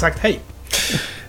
sagt 0.00 0.18
hej. 0.18 0.40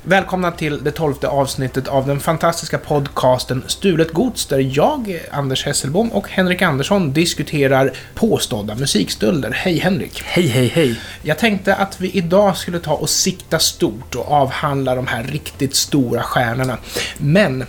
Välkomna 0.03 0.51
till 0.51 0.83
det 0.83 0.91
tolfte 0.91 1.27
avsnittet 1.27 1.87
av 1.87 2.07
den 2.07 2.19
fantastiska 2.19 2.77
podcasten 2.77 3.63
Stulet 3.67 4.11
Gods 4.11 4.45
där 4.45 4.77
jag, 4.77 5.19
Anders 5.31 5.65
Hesselbom 5.65 6.11
och 6.11 6.29
Henrik 6.29 6.61
Andersson 6.61 7.13
diskuterar 7.13 7.91
påstådda 8.15 8.75
musikstölder. 8.75 9.51
Hej 9.51 9.77
Henrik! 9.77 10.21
Hej, 10.25 10.47
hej, 10.47 10.67
hej. 10.67 10.99
Jag 11.21 11.37
tänkte 11.37 11.75
att 11.75 12.01
vi 12.01 12.11
idag 12.11 12.57
skulle 12.57 12.79
ta 12.79 12.93
och 12.93 13.09
sikta 13.09 13.59
stort 13.59 14.15
och 14.15 14.31
avhandla 14.31 14.95
de 14.95 15.07
här 15.07 15.23
riktigt 15.23 15.75
stora 15.75 16.23
stjärnorna. 16.23 16.77
Men 17.17 17.65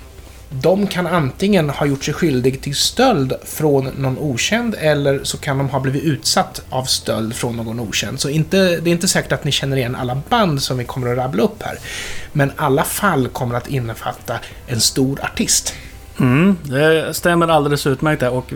de 0.60 0.86
kan 0.86 1.06
antingen 1.06 1.70
ha 1.70 1.86
gjort 1.86 2.04
sig 2.04 2.14
skyldig 2.14 2.60
till 2.62 2.76
stöld 2.76 3.32
från 3.44 3.84
någon 3.84 4.18
okänd 4.18 4.74
eller 4.78 5.24
så 5.24 5.38
kan 5.38 5.58
de 5.58 5.68
ha 5.68 5.80
blivit 5.80 6.02
utsatt 6.02 6.62
av 6.70 6.84
stöld 6.84 7.34
från 7.34 7.56
någon 7.56 7.80
okänd. 7.80 8.20
Så 8.20 8.28
inte, 8.28 8.56
det 8.56 8.90
är 8.90 8.92
inte 8.92 9.08
säkert 9.08 9.32
att 9.32 9.44
ni 9.44 9.52
känner 9.52 9.76
igen 9.76 9.96
alla 9.96 10.22
band 10.28 10.62
som 10.62 10.78
vi 10.78 10.84
kommer 10.84 11.12
att 11.12 11.18
rabbla 11.18 11.42
upp 11.42 11.62
här. 11.62 11.78
Men 12.32 12.52
alla 12.56 12.84
fall 12.84 13.28
kommer 13.28 13.54
att 13.54 13.68
innefatta 13.68 14.38
en 14.66 14.80
stor 14.80 15.20
artist. 15.24 15.74
Mm, 16.20 16.56
det 16.62 17.14
stämmer 17.14 17.48
alldeles 17.48 17.86
utmärkt 17.86 18.20
där. 18.20 18.30
Och 18.30 18.52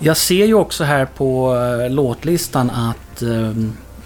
jag 0.00 0.16
ser 0.16 0.46
ju 0.46 0.54
också 0.54 0.84
här 0.84 1.04
på 1.04 1.56
eh, 1.56 1.90
låtlistan 1.90 2.70
att 2.70 3.22
eh, 3.22 3.52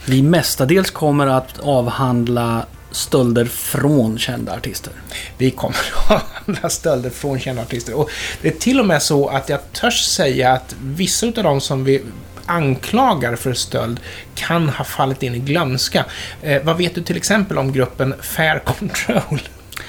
vi 0.07 0.23
mestadels 0.23 0.91
kommer 0.91 1.27
att 1.27 1.59
avhandla 1.59 2.67
stölder 2.95 3.45
från 3.45 4.19
kända 4.19 4.57
artister. 4.57 4.93
Vi 5.39 5.51
kommer 5.51 5.77
att 5.77 6.09
ha 6.09 6.23
andra 6.47 6.69
stölder 6.69 7.11
från 7.11 7.41
kända 7.41 7.63
artister. 7.63 7.95
Och 7.95 8.11
det 8.43 8.49
är 8.49 8.59
till 8.59 8.81
och 8.81 8.87
med 8.87 9.03
så 9.03 9.29
att 9.29 9.49
jag 9.49 9.73
törs 9.73 10.05
säga 10.05 10.53
att 10.53 10.75
vissa 10.81 11.27
av 11.27 11.33
de 11.33 11.61
som 11.61 11.85
vi 11.85 12.03
anklagar 12.47 13.37
för 13.37 13.53
stöld 13.53 14.01
kan 14.35 14.69
ha 14.69 14.85
fallit 14.85 15.23
in 15.23 15.35
i 15.35 15.39
glömska. 15.39 16.05
Eh, 16.43 16.63
vad 16.63 16.77
vet 16.77 16.95
du 16.95 17.03
till 17.03 17.17
exempel 17.17 17.59
om 17.59 17.73
gruppen 17.73 18.15
Fair 18.21 18.59
Control? 18.59 19.41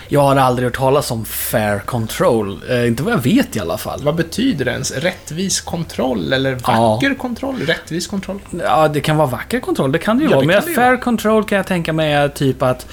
Jag 0.07 0.21
har 0.21 0.35
aldrig 0.35 0.65
hört 0.67 0.77
talas 0.77 1.11
om 1.11 1.25
fair 1.25 1.79
control. 1.79 2.59
Eh, 2.69 2.87
inte 2.87 3.03
vad 3.03 3.13
jag 3.13 3.17
vet 3.23 3.55
i 3.55 3.59
alla 3.59 3.77
fall. 3.77 4.01
Vad 4.03 4.15
betyder 4.15 4.65
det 4.65 4.71
ens? 4.71 4.91
Rättvis 4.91 5.61
kontroll 5.61 6.33
eller 6.33 6.55
vacker 6.55 7.15
kontroll? 7.15 7.55
Rättvis 7.59 8.07
kontroll? 8.07 8.39
Ja, 8.63 8.87
det 8.87 9.01
kan 9.01 9.17
vara 9.17 9.27
vacker 9.27 9.59
kontroll. 9.59 9.91
Det 9.91 9.99
kan 9.99 10.17
det 10.17 10.23
ju 10.23 10.29
Ja, 10.29 10.35
vara. 10.35 10.45
Men 10.45 10.61
fair 10.61 10.75
vara. 10.85 10.97
control 10.97 11.43
kan 11.43 11.55
jag 11.57 11.67
tänka 11.67 11.93
mig 11.93 12.13
är 12.13 12.27
typ 12.29 12.61
att... 12.61 12.87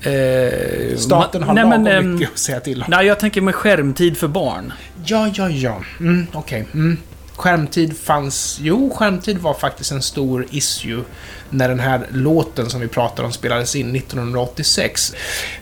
Eh, 0.00 0.96
Staten 0.96 1.42
har 1.42 1.54
nej, 1.54 1.64
lagom 1.64 1.82
men, 1.82 1.92
ehm, 1.96 2.12
mycket 2.14 2.32
att 2.32 2.38
säga 2.38 2.60
till 2.60 2.82
om. 2.82 2.86
Nej, 2.90 3.06
jag 3.06 3.20
tänker 3.20 3.40
med 3.40 3.54
skärmtid 3.54 4.16
för 4.16 4.28
barn. 4.28 4.72
Ja, 5.04 5.30
ja, 5.34 5.48
ja. 5.48 5.80
Mm, 6.00 6.26
Okej. 6.32 6.66
Mm. 6.74 6.96
Skärmtid 7.36 7.98
fanns... 7.98 8.58
Jo, 8.62 8.94
skärmtid 8.96 9.38
var 9.38 9.54
faktiskt 9.54 9.92
en 9.92 10.02
stor 10.02 10.46
issue 10.50 11.02
när 11.50 11.68
den 11.68 11.80
här 11.80 12.06
låten 12.10 12.70
som 12.70 12.80
vi 12.80 12.88
pratar 12.88 13.24
om 13.24 13.32
spelades 13.32 13.76
in 13.76 13.96
1986. 13.96 15.14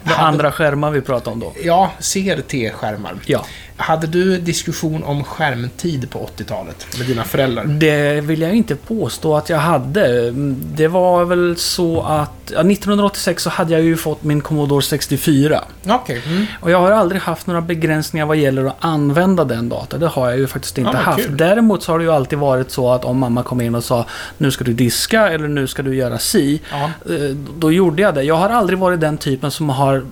Det 0.04 0.14
andra 0.14 0.52
skärmar 0.52 0.90
vi 0.90 1.00
pratar 1.00 1.32
om 1.32 1.40
då. 1.40 1.52
Ja, 1.64 1.92
CRT-skärmar. 2.00 3.16
Ja. 3.26 3.46
Hade 3.76 4.06
du 4.06 4.38
diskussion 4.38 5.04
om 5.04 5.24
skärmtid 5.24 6.10
på 6.10 6.28
80-talet 6.36 6.86
med 6.98 7.06
dina 7.06 7.24
föräldrar? 7.24 7.64
Det 7.64 8.20
vill 8.20 8.40
jag 8.40 8.54
inte 8.54 8.76
påstå 8.76 9.36
att 9.36 9.48
jag 9.50 9.58
hade. 9.58 10.30
Det 10.76 10.88
var 10.88 11.24
väl 11.24 11.56
så 11.56 12.02
att... 12.02 12.30
Ja, 12.52 12.60
1986 12.60 13.42
så 13.42 13.50
hade 13.50 13.72
jag 13.72 13.82
ju 13.82 13.96
fått 13.96 14.22
min 14.24 14.40
Commodore 14.40 14.82
64. 14.82 15.64
Okej. 15.88 16.22
Mm. 16.26 16.46
Och 16.60 16.70
jag 16.70 16.80
har 16.80 16.90
aldrig 16.90 17.20
haft 17.22 17.46
några 17.46 17.60
begränsningar 17.60 18.26
vad 18.26 18.36
gäller 18.36 18.64
att 18.64 18.76
använda 18.80 19.44
den 19.44 19.68
datorn. 19.68 20.00
Det 20.00 20.06
har 20.06 20.28
jag 20.30 20.38
ju 20.38 20.46
faktiskt 20.46 20.78
inte 20.78 20.90
Ja, 20.94 20.98
haft. 20.98 21.24
kul. 21.26 21.36
Däremot 21.36 21.82
så 21.82 21.92
har 21.92 21.98
det 21.98 22.04
ju 22.04 22.12
alltid 22.12 22.38
varit 22.38 22.70
så 22.70 22.90
att 22.92 23.04
om 23.04 23.18
mamma 23.18 23.42
kom 23.42 23.60
in 23.60 23.74
och 23.74 23.84
sa 23.84 24.06
nu 24.38 24.50
ska 24.50 24.64
du 24.64 24.72
diska 24.72 25.28
eller 25.28 25.48
nu 25.48 25.66
ska 25.66 25.82
du 25.82 25.94
göra 25.96 26.18
si. 26.18 26.60
Ja. 26.70 26.84
eh, 27.14 27.20
Då 27.58 27.72
gjorde 27.72 28.02
jag 28.02 28.14
det. 28.14 28.22
Jag 28.22 28.34
har 28.34 28.48
aldrig 28.50 28.78
varit 28.78 29.00
den 29.00 29.18
typen 29.18 29.50
som 29.50 29.68
har 29.68 30.04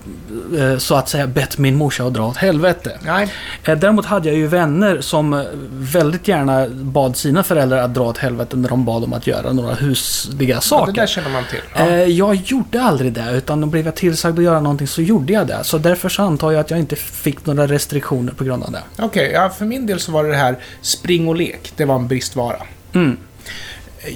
eh, 0.58 0.78
så 0.78 0.94
att 0.94 1.08
säga 1.08 1.26
bett 1.26 1.58
min 1.58 1.76
morsa 1.76 2.04
att 2.04 2.14
dra 2.14 2.26
åt 2.28 2.36
helvete. 2.36 2.98
Nej. 3.04 3.28
Eh, 3.64 3.78
Däremot 3.78 4.06
hade 4.06 4.28
jag 4.28 4.36
ju 4.38 4.46
vänner 4.46 5.00
som 5.00 5.32
eh, 5.34 5.42
väldigt 5.70 6.28
gärna 6.28 6.68
bad 6.68 7.16
sina 7.16 7.42
föräldrar 7.42 7.78
att 7.78 7.94
dra 7.94 8.02
åt 8.04 8.18
helvete 8.18 8.56
när 8.56 8.68
de 8.68 8.84
bad 8.84 9.04
om 9.04 9.12
att 9.12 9.26
göra 9.26 9.52
några 9.52 9.74
husliga 9.74 10.48
Ja, 10.54 10.56
det 10.56 10.62
saker. 10.62 10.92
där 10.92 11.06
känner 11.06 11.30
man 11.30 11.44
till. 11.50 11.60
Ja. 11.74 11.88
Eh, 11.88 12.02
Jag 12.04 12.34
gjorde 12.34 12.82
aldrig 12.82 13.12
det, 13.12 13.30
utan 13.32 13.70
blev 13.70 13.84
jag 13.86 13.94
tillsagd 13.94 14.38
att 14.38 14.44
göra 14.44 14.60
någonting 14.60 14.86
så 14.86 15.02
gjorde 15.02 15.32
jag 15.32 15.46
det. 15.46 15.58
Så 15.64 15.78
därför 15.78 16.08
så 16.08 16.22
antar 16.22 16.52
jag 16.52 16.60
att 16.60 16.70
jag 16.70 16.78
inte 16.80 16.96
fick 16.96 17.46
några 17.46 17.66
restriktioner 17.66 18.32
på 18.32 18.44
grund 18.44 18.62
av 18.64 18.72
det. 18.72 18.82
Okej, 18.98 19.30
ja, 19.34 19.50
för 19.50 19.64
min 19.64 19.86
del 19.86 20.00
så 20.00 20.12
var 20.12 20.24
det 20.24 20.30
det 20.30 20.36
här 20.36 20.56
spring 20.80 21.28
och 21.28 21.36
lek. 21.36 21.72
Det 21.76 21.84
var 21.84 21.94
en 21.94 22.08
bristvara. 22.08 22.56
Mm. 22.94 23.16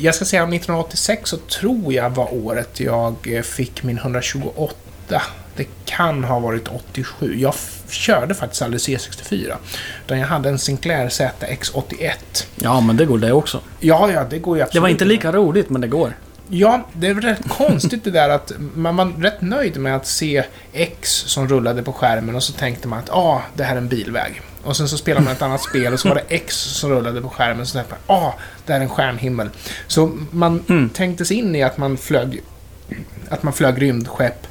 Jag 0.00 0.14
ska 0.14 0.24
säga 0.24 0.42
1986 0.42 1.30
så 1.30 1.36
tror 1.36 1.92
jag 1.92 2.10
var 2.10 2.34
året 2.34 2.80
jag 2.80 3.14
fick 3.44 3.82
min 3.82 3.98
128. 3.98 5.22
Det 5.56 5.66
kan 5.84 6.24
ha 6.24 6.38
varit 6.38 6.68
87. 6.68 7.36
Jag 7.40 7.54
körde 7.88 8.34
faktiskt 8.34 8.62
aldrig 8.62 8.80
C64. 8.80 9.54
Utan 10.04 10.18
jag 10.18 10.26
hade 10.26 10.48
en 10.48 10.58
Sinclair 10.58 11.08
ZX81. 11.08 12.10
Ja, 12.54 12.80
men 12.80 12.96
det 12.96 13.04
går 13.04 13.18
det 13.18 13.32
också. 13.32 13.60
Ja, 13.80 14.10
ja, 14.12 14.24
det 14.30 14.38
går 14.38 14.56
ju 14.56 14.62
absolut. 14.62 14.72
Det 14.74 14.80
var 14.80 14.88
inte 14.88 15.04
lika 15.04 15.32
roligt, 15.32 15.70
men 15.70 15.80
det 15.80 15.88
går. 15.88 16.12
Ja, 16.48 16.86
det 16.92 17.06
är 17.06 17.14
rätt 17.14 17.48
konstigt 17.48 18.04
det 18.04 18.10
där 18.10 18.28
att 18.28 18.52
man 18.74 18.96
var 18.96 19.06
rätt 19.22 19.40
nöjd 19.40 19.76
med 19.80 19.96
att 19.96 20.06
se 20.06 20.44
X 20.72 21.10
som 21.26 21.48
rullade 21.48 21.82
på 21.82 21.92
skärmen 21.92 22.34
och 22.34 22.42
så 22.42 22.52
tänkte 22.52 22.88
man 22.88 22.98
att 22.98 23.10
ah, 23.10 23.42
det 23.54 23.64
här 23.64 23.72
är 23.74 23.78
en 23.78 23.88
bilväg. 23.88 24.40
Och 24.64 24.76
sen 24.76 24.88
så 24.88 24.96
spelade 24.98 25.24
man 25.24 25.32
ett 25.34 25.42
annat 25.42 25.62
spel 25.62 25.92
och 25.92 26.00
så 26.00 26.08
var 26.08 26.14
det 26.14 26.24
X 26.28 26.56
som 26.56 26.90
rullade 26.90 27.20
på 27.22 27.28
skärmen 27.28 27.60
och 27.60 27.68
så 27.68 27.72
tänkte 27.78 27.94
man 28.08 28.18
ah, 28.18 28.32
det 28.66 28.72
här 28.72 28.80
är 28.80 28.84
en 28.84 28.88
stjärnhimmel. 28.90 29.50
Så 29.86 30.18
man 30.30 30.64
Mm. 30.68 30.88
tänkte 30.88 31.24
sig 31.24 31.36
in 31.36 31.54
i 31.56 31.62
att 31.62 31.78
man 31.78 31.96
flög 31.96 32.40
att 33.28 33.42
man 33.42 33.52
flög 33.52 33.82
rymdskepp 33.82 34.46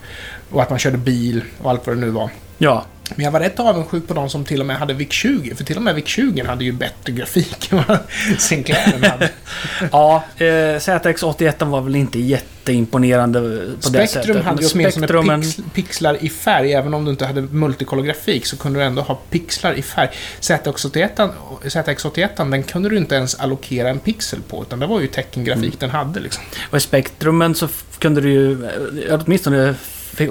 och 0.56 0.62
att 0.62 0.70
man 0.70 0.80
körde 0.80 0.98
bil 0.98 1.44
och 1.62 1.70
allt 1.70 1.88
vad 1.88 1.96
det 1.96 2.00
nu 2.00 2.10
var. 2.10 2.30
Ja. 2.58 2.86
Men 3.16 3.24
jag 3.24 3.32
var 3.32 3.40
rätt 3.40 3.60
avundsjuk 3.60 4.08
på 4.08 4.14
de 4.14 4.30
som 4.30 4.46
till 4.46 4.60
och 4.60 4.66
med 4.66 4.78
hade 4.78 4.94
VIC-20, 4.94 5.56
för 5.56 5.64
till 5.64 5.78
och 5.78 5.84
med 5.84 5.96
VIC-20 5.96 6.48
hade 6.48 6.64
ju 6.64 6.72
bättre 6.72 7.14
grafik 7.14 7.72
än 7.72 7.84
vad 7.88 7.98
Sinclairen 8.38 9.04
hade. 9.04 9.30
Ja, 9.92 10.24
eh, 10.38 10.46
ZX81 10.46 11.66
var 11.66 11.82
väl 11.82 11.96
inte 11.96 12.20
jätteimponerande 12.20 13.40
på 13.40 13.90
det 13.90 14.08
sättet. 14.08 14.10
Spektrum 14.10 14.46
hade 14.46 14.64
ju 14.64 14.70
åtminstone 14.74 15.42
pix, 15.42 15.58
pixlar 15.74 16.24
i 16.24 16.30
färg, 16.30 16.74
även 16.74 16.94
om 16.94 17.06
du 17.06 17.12
inte 17.12 17.26
hade 17.26 17.42
multicolor-grafik 17.42 18.46
så 18.46 18.58
kunde 18.58 18.80
du 18.80 18.84
ändå 18.84 19.02
ha 19.02 19.16
pixlar 19.30 19.74
i 19.74 19.82
färg. 19.82 20.10
ZX81, 20.42 21.30
ZX81 21.64 22.52
den 22.52 22.64
kunde 22.64 22.90
du 22.90 22.98
inte 22.98 23.16
ens 23.16 23.36
allokera 23.36 23.90
en 23.90 24.00
pixel 24.00 24.40
på, 24.50 24.62
utan 24.62 24.80
det 24.80 24.88
var 24.88 25.00
ju 25.02 25.08
teckengrafik 25.08 25.66
Mm. 25.66 25.78
den 25.80 25.90
hade 25.90 26.20
liksom. 26.20 26.44
Och 26.70 26.78
i 26.78 26.82
Spektrumen 26.82 27.56
så 27.56 27.68
kunde 28.00 28.22
du 28.22 28.32
ju, 28.32 28.66
eh, 28.66 29.20
åtminstone 29.26 29.76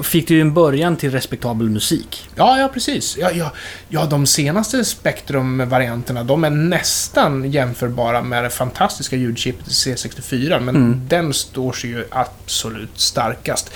fick 0.03 0.29
du 0.29 0.35
ju 0.35 0.41
en 0.41 0.55
början 0.55 0.97
till 0.97 1.11
respektabel 1.11 1.71
musik. 1.71 2.29
Ja, 2.35 2.59
ja 2.59 2.69
precis. 2.69 3.17
Ja, 3.21 3.31
ja, 3.35 3.53
ja 3.89 4.05
de 4.07 4.27
senaste 4.27 4.85
Spektrum-varianterna, 4.85 6.25
de 6.25 6.45
är 6.45 6.51
nästan 6.51 7.51
jämförbara 7.53 8.23
med 8.23 8.45
det 8.45 8.51
fantastiska 8.51 9.17
ljudchippet 9.17 9.67
i 9.69 9.71
C64, 9.71 10.61
men 10.61 10.77
Mm. 10.77 11.01
den 11.09 11.33
står 11.35 11.73
sig 11.73 11.91
ju 11.91 12.05
absolut 12.11 13.01
starkast. 13.01 13.71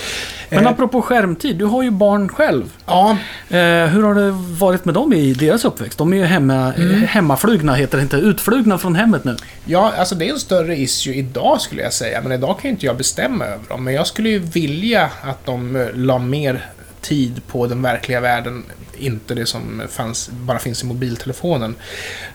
Men 0.50 0.64
Eh, 0.66 0.70
apropå 0.70 1.02
skärmtid, 1.02 1.56
du 1.56 1.64
har 1.64 1.82
ju 1.82 1.91
barn 1.91 2.28
själv. 2.28 2.64
ja, 2.86 3.16
Eh, 3.50 3.56
hur 3.86 4.02
har 4.02 4.14
det 4.14 4.30
varit 4.58 4.84
med 4.84 4.94
dem 4.94 5.12
i 5.12 5.32
deras 5.34 5.64
uppväxt? 5.64 5.98
De 5.98 6.12
är 6.12 6.16
ju 6.16 6.24
hemma, 6.24 6.72
Mm. 6.74 7.02
hemmaflugna, 7.02 7.74
heter 7.74 7.97
det 7.98 8.02
inte. 8.02 8.16
Utflugna 8.16 8.78
från 8.78 8.94
hemmet 8.94 9.24
nu. 9.24 9.36
Ja, 9.64 9.92
alltså 9.98 10.14
det 10.14 10.28
är 10.28 10.32
en 10.32 10.38
större 10.38 10.76
issue 10.78 11.14
idag 11.14 11.60
skulle 11.60 11.82
jag 11.82 11.92
säga, 11.92 12.20
men 12.22 12.32
idag 12.32 12.56
kan 12.60 12.68
ju 12.68 12.70
inte 12.70 12.86
jag 12.86 12.97
bestämma 12.97 13.44
över 13.44 13.64
dem. 13.68 13.84
Men 13.84 13.94
jag 13.94 14.06
skulle 14.06 14.28
ju 14.28 14.38
vilja 14.38 15.10
att 15.22 15.47
de 15.47 15.76
eh, 15.76 15.86
la 15.98 16.19
mer 16.19 16.66
tid 17.00 17.41
på 17.47 17.66
den 17.66 17.82
verkliga 17.82 18.20
världen, 18.20 18.64
inte 18.98 19.34
det 19.34 19.47
som 19.47 19.83
fanns, 19.91 20.30
bara 20.33 20.59
finns 20.59 20.83
i 20.83 20.86
mobiltelefonen. 20.86 21.74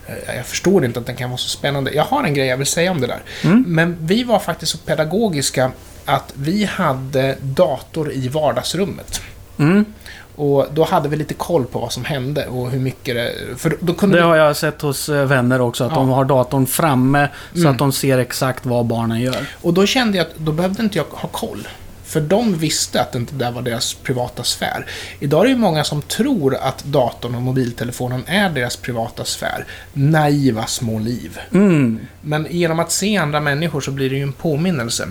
Eh, 0.07 0.35
Jag 0.35 0.45
förstår 0.45 0.85
inte 0.85 0.99
att 0.99 1.05
den 1.05 1.15
kan 1.15 1.29
vara 1.29 1.37
så 1.37 1.49
spännande. 1.49 1.91
Jag 1.93 2.03
har 2.03 2.23
en 2.23 2.33
grej 2.33 2.47
jag 2.47 2.57
vill 2.57 2.67
säga 2.67 2.91
om 2.91 3.01
det 3.01 3.07
där. 3.07 3.21
Mm. 3.43 3.63
Men 3.67 3.97
vi 4.01 4.23
var 4.23 4.39
faktiskt 4.39 4.71
så 4.71 4.77
pedagogiska 4.77 5.71
att 6.05 6.33
vi 6.35 6.65
hade 6.65 7.37
dator 7.41 8.11
i 8.11 8.27
vardagsrummet. 8.27 9.21
Mm. 9.57 9.85
Och 10.35 10.67
då 10.73 10.83
hade 10.83 11.09
vi 11.09 11.15
lite 11.15 11.33
koll 11.33 11.65
på 11.65 11.79
vad 11.79 11.91
som 11.91 12.05
hände 12.05 12.47
och 12.47 12.71
hur 12.71 12.79
mycket 12.79 13.15
det... 13.15 13.33
För 13.57 13.77
då 13.79 13.93
kunde 13.93 14.15
Det 14.17 14.21
vi 14.21 14.27
har 14.27 14.35
jag 14.35 14.57
sett 14.57 14.81
hos 14.81 15.09
eh, 15.09 15.25
vänner 15.25 15.61
också, 15.61 15.83
att 15.83 15.91
Ja. 15.91 15.95
de 15.95 16.09
har 16.09 16.25
datorn 16.25 16.67
framme 16.67 17.27
så 17.53 17.59
Mm. 17.59 17.71
att 17.71 17.77
de 17.77 17.91
ser 17.91 18.17
exakt 18.17 18.65
vad 18.65 18.85
barnen 18.85 19.21
gör. 19.21 19.47
Och 19.61 19.73
då 19.73 19.85
kände 19.85 20.17
jag 20.17 20.27
att 20.27 20.33
då 20.37 20.51
behövde 20.51 20.83
inte 20.83 20.97
jag 20.97 21.05
ha 21.09 21.29
koll. 21.29 21.67
För 22.13 22.21
de 22.21 22.57
visste 22.57 23.01
att 23.01 23.11
det 23.11 23.17
inte 23.19 23.35
där 23.35 23.51
var 23.51 23.61
deras 23.61 23.93
privata 23.93 24.43
sfär. 24.43 24.85
Idag 25.19 25.39
är 25.41 25.43
det 25.43 25.49
ju 25.49 25.57
många 25.57 25.83
som 25.83 26.01
tror 26.01 26.55
att 26.55 26.83
datorn 26.83 27.35
och 27.35 27.41
mobiltelefonen 27.41 28.23
är 28.27 28.49
deras 28.49 28.75
privata 28.77 29.25
sfär. 29.25 29.65
Naiva 29.93 30.65
små 30.65 30.99
liv. 30.99 31.39
Mm. 31.53 31.99
Men 32.21 32.47
genom 32.49 32.79
att 32.79 32.91
se 32.91 33.17
andra 33.17 33.39
människor 33.39 33.81
så 33.81 33.91
blir 33.91 34.09
det 34.09 34.15
ju 34.15 34.23
en 34.23 34.33
påminnelse. 34.33 35.07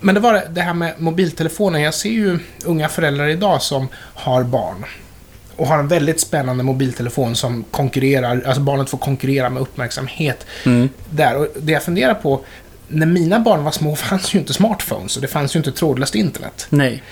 Men 0.00 0.14
det 0.14 0.20
var 0.20 0.42
det- 0.50 0.60
här 0.60 0.74
med 0.74 0.94
mobiltelefonen. 0.98 1.82
Jag 1.82 1.94
ser 1.94 2.10
ju 2.10 2.38
unga 2.64 2.88
föräldrar 2.88 3.28
idag 3.28 3.62
som 3.62 3.88
har 3.96 4.42
barn. 4.42 4.84
Och 5.56 5.66
har 5.66 5.78
en 5.78 5.88
väldigt 5.88 6.20
spännande 6.20 6.64
mobiltelefon 6.64 7.36
som 7.36 7.64
konkurrerar, 7.70 8.42
alltså 8.46 8.60
barnet 8.60 8.90
får 8.90 8.98
konkurrera 8.98 9.50
med 9.50 9.62
uppmärksamhet 9.62 10.46
Mm. 10.66 10.88
där. 11.10 11.36
Och 11.36 11.46
det 11.60 11.72
jag 11.72 11.82
funderar 11.82 12.14
på, 12.14 12.40
när 12.88 13.06
mina 13.06 13.40
barn 13.40 13.64
var 13.64 13.70
små 13.70 13.96
fanns 13.96 14.34
ju 14.34 14.38
inte 14.38 14.52
smartphones 14.52 15.16
och 15.16 15.22
det 15.22 15.28
fanns 15.28 15.56
ju 15.56 15.58
inte 15.58 15.72
trådlöst 15.72 16.14
internet. 16.14 16.66
Nej. 16.70 17.02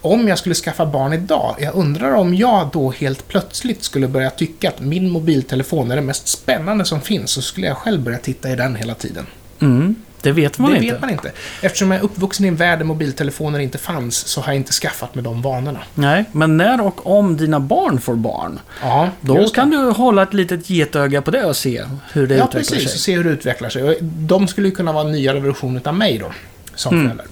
Om 0.00 0.28
jag 0.28 0.38
skulle 0.38 0.54
skaffa 0.54 0.86
barn 0.86 1.12
idag, 1.12 1.56
jag 1.58 1.74
undrar 1.74 2.12
om 2.12 2.34
jag 2.34 2.68
då 2.72 2.90
helt 2.90 3.28
plötsligt 3.28 3.82
skulle 3.82 4.08
börja 4.08 4.30
tycka 4.30 4.68
att 4.68 4.80
min 4.80 5.10
mobiltelefon 5.10 5.90
är 5.90 5.96
det 5.96 6.02
mest 6.02 6.28
spännande 6.28 6.84
som 6.84 7.00
finns, 7.00 7.30
så 7.30 7.42
skulle 7.42 7.66
jag 7.66 7.76
själv 7.76 8.02
börja 8.02 8.18
titta 8.18 8.50
i 8.50 8.56
den 8.56 8.76
hela 8.76 8.94
tiden. 8.94 9.26
Mm. 9.60 9.94
Det 10.22 10.32
vet 10.32 10.58
man 10.58 10.70
det 10.70 10.76
inte. 10.76 10.92
vet 10.92 11.00
man 11.00 11.10
inte. 11.10 11.32
Eftersom 11.62 11.90
jag 11.90 12.00
är 12.00 12.04
uppvuxen 12.04 12.44
i 12.44 12.48
en 12.48 12.56
värld 12.56 12.78
där 12.78 12.84
mobiltelefoner 12.84 13.58
inte 13.58 13.78
fanns, 13.78 14.16
så 14.26 14.40
har 14.40 14.48
jag 14.52 14.56
inte 14.56 14.72
skaffat 14.72 15.14
mig 15.14 15.24
de 15.24 15.42
vanorna. 15.42 15.78
Nej, 15.94 16.24
men 16.32 16.56
när 16.56 16.80
och 16.80 17.06
om 17.18 17.36
dina 17.36 17.60
barn 17.60 18.00
får 18.00 18.14
barn, 18.14 18.60
Ja, 18.82 19.08
då 19.20 19.36
just 19.40 19.54
det. 19.54 19.60
kan 19.60 19.70
du 19.70 19.76
hålla 19.90 20.22
ett 20.22 20.34
litet 20.34 20.70
getöga 20.70 21.22
på 21.22 21.30
det 21.30 21.44
och 21.44 21.56
se 21.56 21.84
hur 22.12 22.26
det 22.26 22.34
Ja, 22.36 22.44
utvecklar 22.44 22.60
precis. 22.76 22.90
Sig. 22.90 22.98
se 22.98 23.16
hur 23.16 23.24
det 23.24 23.30
utvecklar 23.30 23.68
sig. 23.68 23.98
De 24.00 24.48
skulle 24.48 24.68
ju 24.68 24.74
kunna 24.74 24.92
vara 24.92 25.04
en 25.06 25.12
nyare 25.12 25.40
version 25.40 25.80
av 25.84 25.94
mig 25.94 26.18
då, 26.18 26.32
som 26.74 26.92
Mm. 26.94 27.04
förälder. 27.06 27.26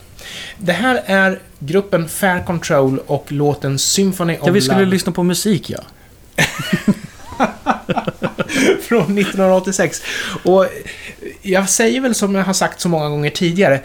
Det 0.58 0.72
här 0.72 1.02
är 1.06 1.38
gruppen 1.58 2.08
Fair 2.08 2.42
Control 2.44 2.98
och 3.06 3.32
låten 3.32 3.78
Symphony 3.78 4.34
of 4.34 4.40
Ja, 4.46 4.52
vi 4.52 4.60
skulle 4.60 4.78
Love 4.80 4.90
lyssna 4.90 5.12
på 5.12 5.22
musik, 5.22 5.70
ja. 5.70 5.78
från 8.88 9.18
1986. 9.18 10.02
Och 10.44 10.66
jag 11.46 11.68
säger 11.68 12.00
väl 12.00 12.14
som 12.14 12.34
jag 12.34 12.44
har 12.44 12.52
sagt 12.52 12.80
så 12.80 12.88
många 12.88 13.08
gånger 13.08 13.30
tidigare, 13.30 13.80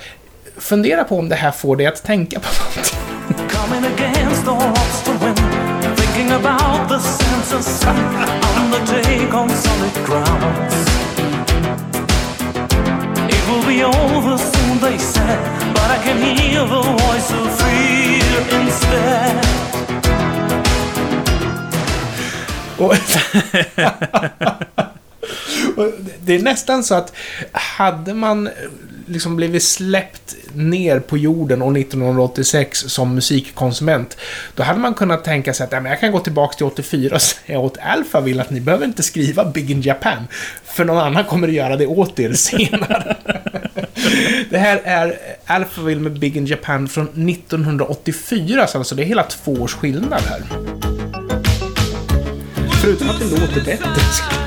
fundera 0.57 1.03
på 1.03 1.19
om 1.19 1.29
det 1.29 1.35
här 1.35 1.51
får 1.51 1.75
dig 1.75 1.87
att 1.87 2.03
tänka 2.03 2.39
på 2.39 2.47
något. 2.47 2.95
det 26.19 26.35
är 26.35 26.41
nästan 26.41 26.83
så 26.83 26.95
att 26.95 27.13
hade 27.51 28.13
man 28.13 28.49
liksom 29.05 29.35
blivit 29.35 29.63
släppt 29.63 30.35
ner 30.53 30.99
på 30.99 31.17
jorden 31.17 31.61
år 31.61 31.77
1986 31.77 32.79
som 32.79 33.15
musikkonsument, 33.15 34.17
då 34.55 34.63
hade 34.63 34.79
man 34.79 34.93
kunnat 34.93 35.23
tänka 35.23 35.53
sig 35.53 35.63
att 35.63 35.71
men 35.71 35.85
jag 35.85 35.99
kan 35.99 36.11
gå 36.11 36.19
tillbaka 36.19 36.57
till 36.57 36.65
84 36.65 37.15
och 37.15 37.21
säga 37.21 37.59
åt 37.59 37.77
Alphaville 37.77 38.41
att 38.41 38.49
ni 38.49 38.61
behöver 38.61 38.85
inte 38.85 39.03
skriva 39.03 39.45
Big 39.45 39.71
in 39.71 39.81
Japan, 39.81 40.27
för 40.65 40.85
någon 40.85 40.97
annan 40.97 41.23
kommer 41.23 41.47
att 41.47 41.53
göra 41.53 41.77
det 41.77 41.87
åt 41.87 42.19
er 42.19 42.33
senare. 42.33 43.17
det 44.49 44.57
här 44.57 44.81
är 44.83 45.17
Alphaville 45.45 46.01
med 46.01 46.19
Big 46.19 46.37
in 46.37 46.45
Japan 46.45 46.87
från 46.87 47.29
1984, 47.29 48.67
så 48.67 48.77
alltså 48.77 48.95
det 48.95 49.03
är 49.03 49.05
hela 49.05 49.23
två 49.23 49.51
års 49.51 49.73
skillnad 49.73 50.21
här. 50.21 50.41
Förutom 52.81 53.09
att 53.09 53.19
det 53.19 53.25
låter 53.25 53.65
bättre. 53.65 54.40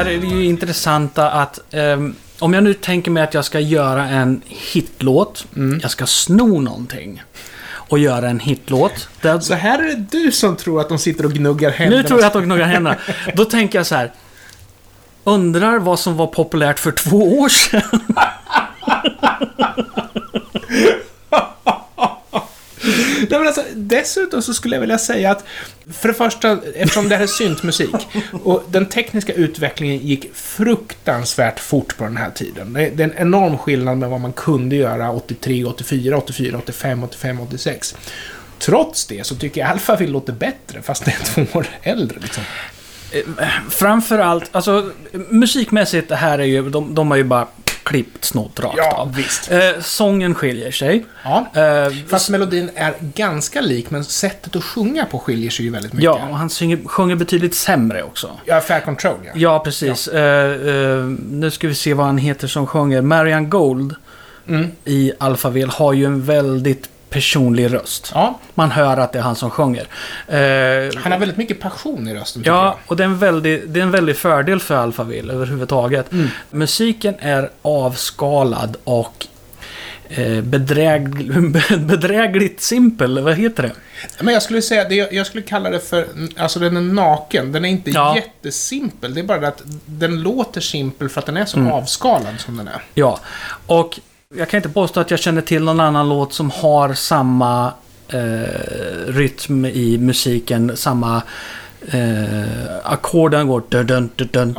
Här 0.00 0.06
är 0.06 0.24
ju 0.24 0.44
intressanta 0.44 1.30
att 1.30 1.60
ehm, 1.70 2.14
om 2.38 2.54
jag 2.54 2.64
nu 2.64 2.74
tänker 2.74 3.10
mig 3.10 3.22
att 3.22 3.34
jag 3.34 3.44
ska 3.44 3.60
göra 3.60 4.08
en 4.08 4.42
hitlåt, 4.46 5.46
jag 5.82 5.90
ska 5.90 6.06
sno 6.06 6.60
någonting 6.60 7.22
och 7.72 7.98
göra 7.98 8.28
en 8.28 8.40
hitlåt. 8.40 9.08
Där, 9.20 9.40
Så 9.40 9.54
här 9.54 9.78
är 9.78 9.94
det 9.94 10.06
du 10.10 10.32
som 10.32 10.56
tror 10.56 10.80
att 10.80 10.88
de 10.88 10.98
sitter 10.98 11.24
och 11.24 11.32
gnuggar 11.32 11.70
händerna. 11.70 12.02
nu 12.02 12.08
tror 12.08 12.20
jag 12.20 12.26
att 12.26 12.32
de 12.32 12.44
gnuggar 12.44 12.66
händerna. 12.66 12.96
Då 13.34 13.44
tänker 13.44 13.78
jag 13.78 13.86
så 13.86 13.94
här. 13.94 14.12
Undrar 15.24 15.78
vad 15.78 15.98
som 15.98 16.16
var 16.16 16.26
populärt 16.26 16.78
för 16.78 16.90
två 16.90 17.38
år 17.38 17.48
sedan. 17.48 18.00
Nej, 23.30 23.38
men 23.38 23.46
alltså, 23.46 23.62
dessutom 23.74 24.42
så 24.42 24.54
skulle 24.54 24.76
jag 24.76 24.80
vilja 24.80 24.98
säga 24.98 25.30
att, 25.30 25.44
för 25.92 26.08
det 26.08 26.14
första, 26.14 26.58
eftersom 26.74 27.08
det 27.08 27.16
här 27.16 27.22
är 27.22 27.26
syntmusik, 27.26 27.94
och 28.44 28.64
den 28.68 28.86
tekniska 28.86 29.32
utvecklingen 29.32 29.98
gick 29.98 30.34
fruktansvärt 30.34 31.60
fort 31.60 31.96
på 31.96 32.04
den 32.04 32.16
här 32.16 32.30
tiden. 32.30 32.72
Det 32.72 32.80
är 32.80 33.00
en 33.00 33.14
enorm 33.16 33.58
skillnad 33.58 33.98
med 33.98 34.10
vad 34.10 34.20
man 34.20 34.32
kunde 34.32 34.76
göra 34.76 35.12
83, 35.12 35.64
84, 35.64 36.16
84, 36.16 36.58
85, 36.58 37.04
85, 37.04 37.40
86. 37.40 37.96
Trots 38.58 39.06
det 39.06 39.26
så 39.26 39.36
tycker 39.36 39.60
jag 39.60 39.70
Alphaville 39.70 40.12
låter 40.12 40.32
bättre, 40.32 40.82
fast 40.82 41.04
det 41.04 41.10
är 41.10 41.44
två 41.44 41.58
år 41.58 41.66
äldre. 41.82 42.18
Liksom. 42.20 42.42
Framförallt, 43.70 44.48
alltså 44.52 44.90
musikmässigt, 45.12 46.08
det 46.08 46.16
här 46.16 46.38
är 46.38 46.44
ju, 46.44 46.70
de, 46.70 46.94
de 46.94 47.10
har 47.10 47.16
ju 47.16 47.24
bara 47.24 47.48
klippt 47.82 48.24
snott 48.24 48.60
rakt 48.60 48.74
Ja, 48.78 48.96
av. 48.96 49.14
visst. 49.14 49.50
Eh, 49.50 49.58
sången 49.80 50.34
skiljer 50.34 50.70
sig. 50.70 51.04
Ja. 51.24 51.46
Eh, 51.54 51.92
Fast 52.08 52.30
melodin 52.30 52.70
är 52.74 52.94
ganska 53.00 53.60
lik, 53.60 53.90
men 53.90 54.04
sättet 54.04 54.56
att 54.56 54.64
sjunga 54.64 55.04
på 55.04 55.18
skiljer 55.18 55.50
sig 55.50 55.64
ju 55.64 55.70
väldigt 55.70 55.92
mycket. 55.92 56.04
ja, 56.04 56.28
och 56.30 56.36
han 56.36 56.50
synger, 56.50 56.78
sjunger 56.88 57.16
betydligt 57.16 57.54
sämre 57.54 58.02
också. 58.02 58.30
Ja, 58.44 58.60
Fair 58.60 58.80
Control, 58.80 59.16
ja. 59.24 59.30
Ja, 59.34 59.58
precis. 59.58 60.08
Eh, 60.08 60.50
eh, 60.50 61.04
nu 61.30 61.50
ska 61.50 61.68
vi 61.68 61.74
se 61.74 61.94
vad 61.94 62.06
han 62.06 62.18
heter 62.18 62.48
som 62.48 62.66
sjunger. 62.66 63.02
Marian 63.02 63.50
Gold 63.50 63.94
Mm. 64.48 64.70
i 64.84 65.12
Alphaville 65.18 65.72
har 65.72 65.92
ju 65.92 66.04
en 66.04 66.22
väldigt 66.24 66.88
personlig 67.10 67.72
röst. 67.74 68.10
Ja, 68.14 68.38
Man 68.54 68.70
hör 68.70 68.96
att 68.96 69.12
det 69.12 69.18
är 69.18 69.22
han 69.22 69.36
som 69.36 69.50
sjunger. 69.50 69.86
Eh, 70.28 71.00
han 71.02 71.12
har 71.12 71.18
väldigt 71.18 71.36
mycket 71.38 71.60
passion 71.60 72.08
i 72.08 72.14
rösten, 72.14 72.42
Ja, 72.46 72.78
och 72.86 72.96
det 72.96 73.02
är, 73.02 73.06
en 73.06 73.18
väldig, 73.18 73.68
det 73.70 73.80
är 73.80 73.84
en 73.84 73.90
väldig 73.90 74.16
fördel 74.16 74.60
för 74.60 74.74
Alphaville 74.76 75.32
överhuvudtaget. 75.32 76.12
Mm. 76.12 76.28
Musiken 76.50 77.14
är 77.20 77.50
avskalad 77.62 78.76
och 78.84 79.26
eh, 80.08 80.40
bedräg, 80.42 81.08
bedrägligt 81.80 82.60
simpel. 82.62 83.18
Vad 83.20 83.34
heter 83.34 83.62
det? 83.62 83.72
Men 84.22 84.34
jag 84.34 84.42
skulle 84.42 84.62
säga, 84.62 84.84
det, 84.88 84.94
jag 85.12 85.26
skulle 85.26 85.42
kalla 85.42 85.70
det 85.70 85.80
för, 85.80 86.06
alltså 86.36 86.58
den 86.58 86.76
är 86.76 86.80
naken. 86.80 87.52
Den 87.52 87.64
är 87.64 87.68
inte 87.68 87.90
Ja. 87.90 88.16
jättesimpel. 88.16 89.14
Det 89.14 89.20
är 89.20 89.24
bara 89.24 89.38
det 89.38 89.48
att 89.48 89.62
den 89.86 90.22
låter 90.22 90.60
simpel 90.60 91.08
för 91.08 91.18
att 91.20 91.26
den 91.26 91.36
är 91.36 91.44
så 91.44 91.58
Mm. 91.58 91.72
avskalad 91.72 92.34
som 92.40 92.56
den 92.56 92.68
är. 92.68 92.82
Ja, 92.94 93.20
och 93.66 94.00
jag 94.34 94.48
kan 94.48 94.58
inte 94.58 94.68
påstå 94.68 95.00
att 95.00 95.10
jag 95.10 95.20
känner 95.20 95.42
till 95.42 95.64
någon 95.64 95.80
annan 95.80 96.08
låt 96.08 96.32
som 96.32 96.50
har 96.50 96.94
samma 96.94 97.72
eh, 98.08 98.18
rytm 99.06 99.64
i 99.64 99.98
musiken, 99.98 100.76
samma 100.76 101.22
eh, 101.86 102.76
ackorden 102.84 103.48
går 103.48 103.62
dun 103.68 103.86
dun 103.86 104.56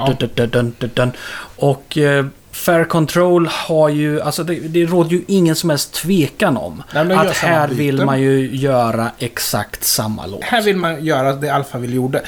dun 0.51 0.75
dun 0.93 1.11
Och 1.55 1.97
eh, 1.97 2.25
Fair 2.51 2.85
Control 2.85 3.47
har 3.47 3.89
ju, 3.89 4.21
alltså 4.21 4.43
det, 4.43 4.53
det 4.53 4.85
råder 4.85 5.11
ju 5.11 5.21
ingen 5.27 5.55
som 5.55 5.69
helst 5.69 5.93
tvekan 5.93 6.57
om 6.57 6.83
Nej, 6.93 7.13
att 7.13 7.37
här 7.37 7.67
vill 7.67 8.05
man 8.05 8.21
ju 8.21 8.55
göra 8.55 9.11
exakt 9.19 9.83
samma 9.83 10.25
låt. 10.25 10.43
Här 10.43 10.61
vill 10.61 10.77
man 10.77 11.05
göra 11.05 11.33
det 11.33 11.49
Alphaville 11.49 11.95
gjorde. 11.95 12.21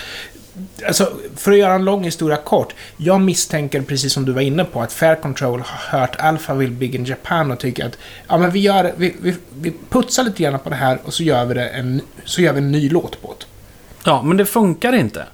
Alltså, 0.88 1.12
för 1.36 1.52
att 1.52 1.58
göra 1.58 1.74
en 1.74 1.86
lång 1.86 2.04
historia 2.04 2.38
kort. 2.38 2.74
Jag 2.98 3.22
misstänker, 3.22 3.82
precis 3.82 4.14
som 4.14 4.26
du 4.26 4.32
var 4.32 4.42
inne 4.42 4.66
på, 4.66 4.82
att 4.82 4.94
Fair 4.94 5.16
Control 5.16 5.64
har 5.66 6.00
hört 6.00 6.16
Alphaville 6.20 6.74
Big 6.74 6.96
in 6.96 7.06
Japan 7.06 7.52
och 7.52 7.60
tycker 7.60 7.86
att 7.86 7.98
ja, 8.28 8.38
men 8.38 8.52
vi, 8.52 8.60
gör, 8.60 8.94
vi, 8.98 9.16
vi, 9.22 9.36
vi 9.56 9.74
putsar 9.90 10.24
lite 10.24 10.44
grann 10.44 10.60
på 10.60 10.70
det 10.70 10.76
här 10.76 11.00
och 11.04 11.14
så 11.14 11.24
gör 11.24 11.46
vi, 11.46 11.54
det 11.54 11.70
en, 11.70 12.02
så 12.26 12.42
gör 12.42 12.54
vi 12.54 12.58
en 12.58 12.72
ny 12.72 12.90
låt 12.90 13.22
på 13.22 13.36
det. 13.40 13.46
Ja, 14.06 14.22
men 14.22 14.38
det 14.38 14.46
funkar 14.46 14.94
inte. 14.94 15.26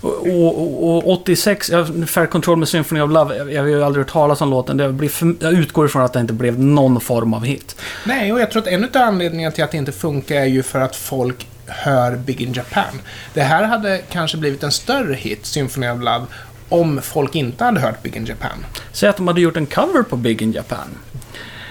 Och, 0.00 0.26
och, 0.26 0.96
och 0.96 1.08
86, 1.08 1.70
ja, 1.70 1.86
Fair 2.06 2.26
Control 2.26 2.58
med 2.58 2.68
Symphony 2.68 3.00
of 3.00 3.10
Love, 3.10 3.36
jag, 3.36 3.52
jag 3.52 3.62
har 3.62 3.68
ju 3.68 3.84
aldrig 3.84 4.04
hört 4.04 4.12
talas 4.12 4.40
om 4.40 4.50
låten. 4.50 4.76
Det 4.76 4.92
blir 4.92 5.08
för, 5.08 5.34
jag 5.40 5.52
utgår 5.52 5.86
ifrån 5.86 6.02
att 6.02 6.12
det 6.12 6.20
inte 6.20 6.32
blev 6.32 6.60
någon 6.60 7.00
form 7.00 7.34
av 7.34 7.44
hit. 7.44 7.76
Nej, 8.04 8.32
och 8.32 8.40
jag 8.40 8.50
tror 8.50 8.62
att 8.62 8.68
en 8.68 8.84
av 8.84 8.90
anledningarna 9.02 9.52
till 9.52 9.64
att 9.64 9.70
det 9.70 9.76
inte 9.76 9.92
funkar 9.92 10.36
är 10.36 10.46
ju 10.46 10.62
för 10.62 10.80
att 10.80 10.96
folk 10.96 11.46
hör 11.70 12.16
Big 12.16 12.40
in 12.40 12.52
Japan. 12.52 13.00
Det 13.34 13.42
här 13.42 13.64
hade 13.64 13.98
kanske 14.10 14.36
blivit 14.36 14.62
en 14.62 14.72
större 14.72 15.14
hit, 15.14 15.46
Symphony 15.46 15.88
of 15.88 15.98
Love, 16.00 16.26
om 16.68 17.00
folk 17.02 17.34
inte 17.34 17.64
hade 17.64 17.80
hört 17.80 18.02
Big 18.02 18.16
in 18.16 18.24
Japan. 18.26 18.64
Säg 18.92 19.08
att 19.08 19.16
de 19.16 19.26
hade 19.28 19.40
gjort 19.40 19.56
en 19.56 19.66
cover 19.66 20.02
på 20.02 20.16
Big 20.16 20.42
in 20.42 20.52
Japan. 20.52 20.88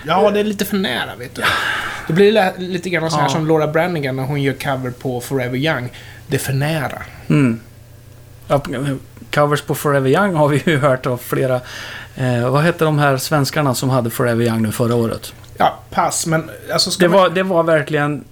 Ja, 0.05 0.31
det 0.31 0.39
är 0.39 0.43
lite 0.43 0.65
för 0.65 0.77
nära, 0.77 1.15
vet 1.15 1.35
du. 1.35 1.41
Det 2.07 2.13
blir 2.13 2.31
lä- 2.31 2.53
lite 2.57 2.89
grann 2.89 3.11
så 3.11 3.17
här 3.17 3.23
Ja. 3.23 3.29
som 3.29 3.47
Laura 3.47 3.67
Branigan 3.67 4.15
när 4.15 4.23
hon 4.23 4.41
gör 4.41 4.53
cover 4.53 4.91
på 4.91 5.21
Forever 5.21 5.57
Young. 5.57 5.89
Det 6.27 6.35
är 6.35 6.39
för 6.39 6.53
nära. 6.53 7.01
Mm. 7.27 7.59
Ja, 8.47 8.61
covers 9.33 9.61
på 9.61 9.75
Forever 9.75 10.09
Young 10.09 10.35
har 10.35 10.47
vi 10.47 10.63
ju 10.65 10.77
hört 10.77 11.05
av 11.05 11.17
flera. 11.17 11.61
Eh, 12.15 12.49
vad 12.49 12.63
hette 12.63 12.85
de 12.85 12.99
här 12.99 13.17
svenskarna 13.17 13.75
som 13.75 13.89
hade 13.89 14.09
Forever 14.09 14.45
Young 14.45 14.61
nu 14.61 14.71
förra 14.71 14.95
året? 14.95 15.33
Ja, 15.61 15.79
pass, 15.89 16.25
men 16.25 16.49
alltså 16.73 16.99
Det 16.99 17.09
man... 17.09 17.17
var, 17.17 17.29
det 17.29 17.43
var 17.43 17.63
verkligen 17.63 18.23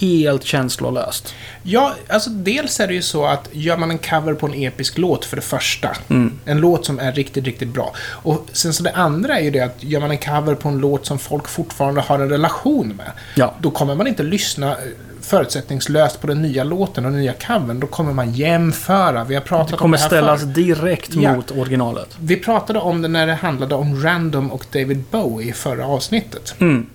helt 0.00 0.44
känslolöst. 0.44 1.34
Ja, 1.62 1.94
alltså 2.08 2.30
dels 2.30 2.80
är 2.80 2.86
det 2.86 2.94
ju 2.94 3.02
så 3.02 3.26
att 3.26 3.48
gör 3.52 3.76
man 3.76 3.90
en 3.90 3.98
cover 3.98 4.34
på 4.34 4.46
en 4.46 4.54
episk 4.54 4.98
låt 4.98 5.24
för 5.24 5.36
det 5.36 5.42
första. 5.42 5.96
En 6.44 6.60
låt 6.60 6.86
som 6.86 6.98
är 6.98 7.12
riktigt, 7.12 7.44
riktigt 7.44 7.68
bra. 7.68 7.94
Och 8.10 8.46
sen 8.52 8.74
så 8.74 8.82
det 8.82 8.92
andra 8.92 9.38
är 9.38 9.42
ju 9.42 9.50
det 9.50 9.60
att 9.60 9.76
gör 9.82 10.00
man 10.00 10.10
en 10.10 10.18
cover 10.18 10.54
på 10.54 10.68
en 10.68 10.78
låt 10.78 11.06
som 11.06 11.18
folk 11.18 11.48
fortfarande 11.48 12.00
har 12.00 12.18
en 12.18 12.28
relation 12.28 12.88
med. 12.88 13.10
Ja. 13.34 13.54
Då 13.60 13.70
kommer 13.70 13.94
man 13.94 14.06
inte 14.06 14.22
lyssna 14.22 14.76
förutsättningslöst 15.24 16.20
på 16.20 16.26
den 16.26 16.42
nya 16.42 16.64
låten 16.64 17.04
och 17.04 17.10
den 17.10 17.20
nya 17.20 17.32
covern. 17.32 17.80
Då 17.80 17.86
kommer 17.86 18.12
man 18.12 18.32
jämföra. 18.32 19.24
Vi 19.24 19.34
har 19.34 19.42
pratat 19.42 19.68
Det 19.68 19.74
om 19.74 19.78
kommer 19.78 19.96
det 19.96 20.02
här 20.02 20.08
ställas 20.08 20.40
förr. 20.40 20.46
direkt 20.48 21.14
Ja. 21.14 21.34
mot 21.36 21.50
originalet. 21.50 22.16
Vi 22.20 22.36
pratade 22.36 22.78
om 22.78 23.02
det 23.02 23.08
när 23.08 23.26
det 23.26 23.34
handlade 23.34 23.74
om 23.74 24.02
Random 24.02 24.52
och 24.52 24.66
David 24.72 25.02
Bowie 25.10 25.48
i 25.48 25.52
förra 25.52 25.86
avsnittet. 25.86 26.54
Mm. 26.58 26.86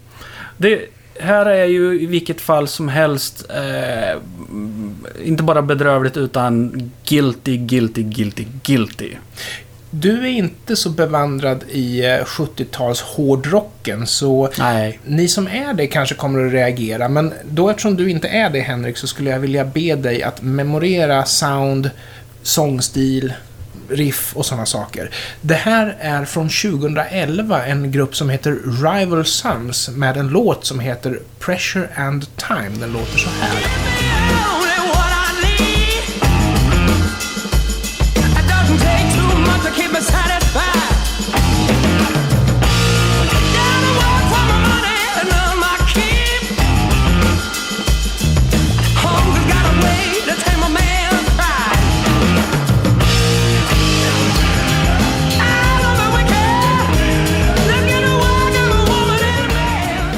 Det 0.57 0.81
här 1.19 1.45
är 1.45 1.65
ju 1.65 2.01
i 2.01 2.05
vilket 2.05 2.41
fall 2.41 2.67
som 2.67 2.87
helst 2.89 3.45
eh, 3.49 4.17
inte 5.23 5.43
bara 5.43 5.61
bedrövligt 5.61 6.17
utan 6.17 6.71
guilty, 7.07 7.57
guilty, 7.57 8.03
guilty, 8.03 8.45
guilty. 8.63 9.11
Du 9.91 10.23
är 10.23 10.31
inte 10.31 10.75
så 10.75 10.89
bevandrad 10.89 11.63
i 11.69 12.05
eh, 12.05 12.23
70-tals 12.25 13.01
hårdrocken, 13.01 14.07
så 14.07 14.49
Nej. 14.59 14.99
ni 15.05 15.27
som 15.27 15.47
är 15.47 15.73
det 15.73 15.87
kanske 15.87 16.15
kommer 16.15 16.45
att 16.45 16.53
reagera. 16.53 17.09
Men 17.09 17.33
då 17.43 17.69
eftersom 17.69 17.95
du 17.95 18.09
inte 18.09 18.27
är 18.27 18.49
det, 18.49 18.59
Henrik, 18.59 18.97
så 18.97 19.07
skulle 19.07 19.29
jag 19.29 19.39
vilja 19.39 19.65
be 19.65 19.95
dig 19.95 20.23
att 20.23 20.41
memorera 20.41 21.25
sound, 21.25 21.89
sångstil, 22.41 23.33
riff 23.89 24.35
och 24.35 24.45
sådana 24.45 24.65
saker. 24.65 25.09
Det 25.41 25.53
här 25.53 25.95
är 25.99 26.25
från 26.25 26.49
2011, 26.49 27.65
en 27.65 27.91
grupp 27.91 28.15
som 28.15 28.29
heter 28.29 28.57
Rival 28.83 29.25
Sons 29.25 29.89
med 29.89 30.17
en 30.17 30.27
låt 30.27 30.65
som 30.65 30.79
heter 30.79 31.19
Pressure 31.39 31.87
and 31.95 32.25
Time. 32.37 32.77
Den 32.79 32.91
låter 32.91 33.17
så 33.17 33.29
här. 33.29 34.18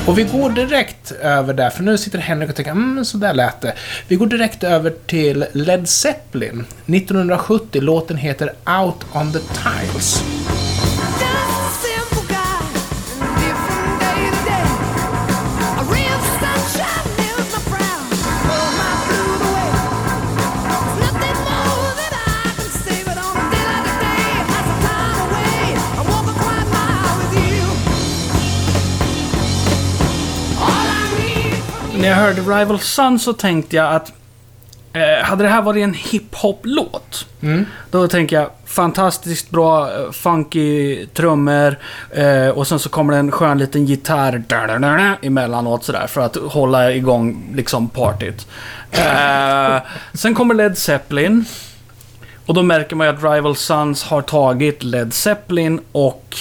Och 0.07 0.17
vi 0.17 0.23
går 0.23 0.49
direkt 0.49 1.11
över 1.11 1.53
där, 1.53 1.69
för 1.69 1.83
nu 1.83 1.97
sitter 1.97 2.19
Henrik 2.19 2.49
och 2.49 2.55
tänker 2.55 2.71
mm, 2.71 3.05
så 3.05 3.17
där 3.17 3.33
lät 3.33 3.61
det. 3.61 3.73
Vi 4.07 4.15
går 4.15 4.27
direkt 4.27 4.63
över 4.63 4.93
till 5.07 5.45
Led 5.51 5.89
Zeppelin. 5.89 6.65
1970, 6.85 7.81
låten 7.81 8.17
heter 8.17 8.53
Out 8.81 9.05
on 9.13 9.31
the 9.31 9.39
Tiles. 9.39 10.23
När 32.01 32.09
jag 32.09 32.15
hörde 32.15 32.41
Rival 32.41 32.79
Sun 32.79 33.19
så 33.19 33.33
tänkte 33.33 33.75
jag 33.75 33.93
att 33.95 34.11
eh, 34.93 35.23
hade 35.23 35.43
det 35.43 35.49
här 35.49 35.61
varit 35.61 35.83
en 35.83 35.93
hiphop-låt 35.93 37.27
Då 37.91 38.07
tänker 38.07 38.35
jag 38.35 38.49
fantastiskt 38.65 39.49
bra, 39.49 39.93
eh, 39.93 40.11
funky 40.11 41.05
trummor 41.05 41.75
eh, 42.11 42.47
och 42.47 42.67
sen 42.67 42.79
så 42.79 42.89
kommer 42.89 43.13
det 43.13 43.19
en 43.19 43.31
skön 43.31 43.57
liten 43.57 43.85
gitarr 43.85 44.43
da-da-da-da, 44.47 45.15
emellanåt 45.21 45.83
sådär 45.83 46.07
för 46.07 46.21
att 46.21 46.35
hålla 46.35 46.91
igång 46.91 47.51
liksom 47.55 47.89
partyt. 47.89 48.47
Eh, 48.91 49.77
sen 50.13 50.35
kommer 50.35 50.55
Led 50.55 50.77
Zeppelin. 50.77 51.45
Och 52.45 52.53
då 52.53 52.63
märker 52.63 52.95
man 52.95 53.07
ju 53.07 53.13
att 53.13 53.23
Rival 53.23 53.55
Sons 53.55 54.03
har 54.03 54.21
tagit 54.21 54.83
Led 54.83 55.13
Zeppelin 55.13 55.81
och 55.91 56.35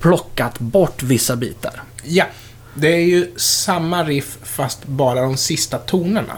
plockat 0.00 0.58
bort 0.58 1.02
vissa 1.02 1.36
bitar. 1.36 1.82
Ja, 2.04 2.24
det 2.80 2.88
är 2.88 3.04
ju 3.04 3.26
samma 3.36 4.04
riff 4.04 4.38
fast 4.42 4.86
bara 4.86 5.20
de 5.20 5.36
sista 5.36 5.78
tonerna. 5.78 6.34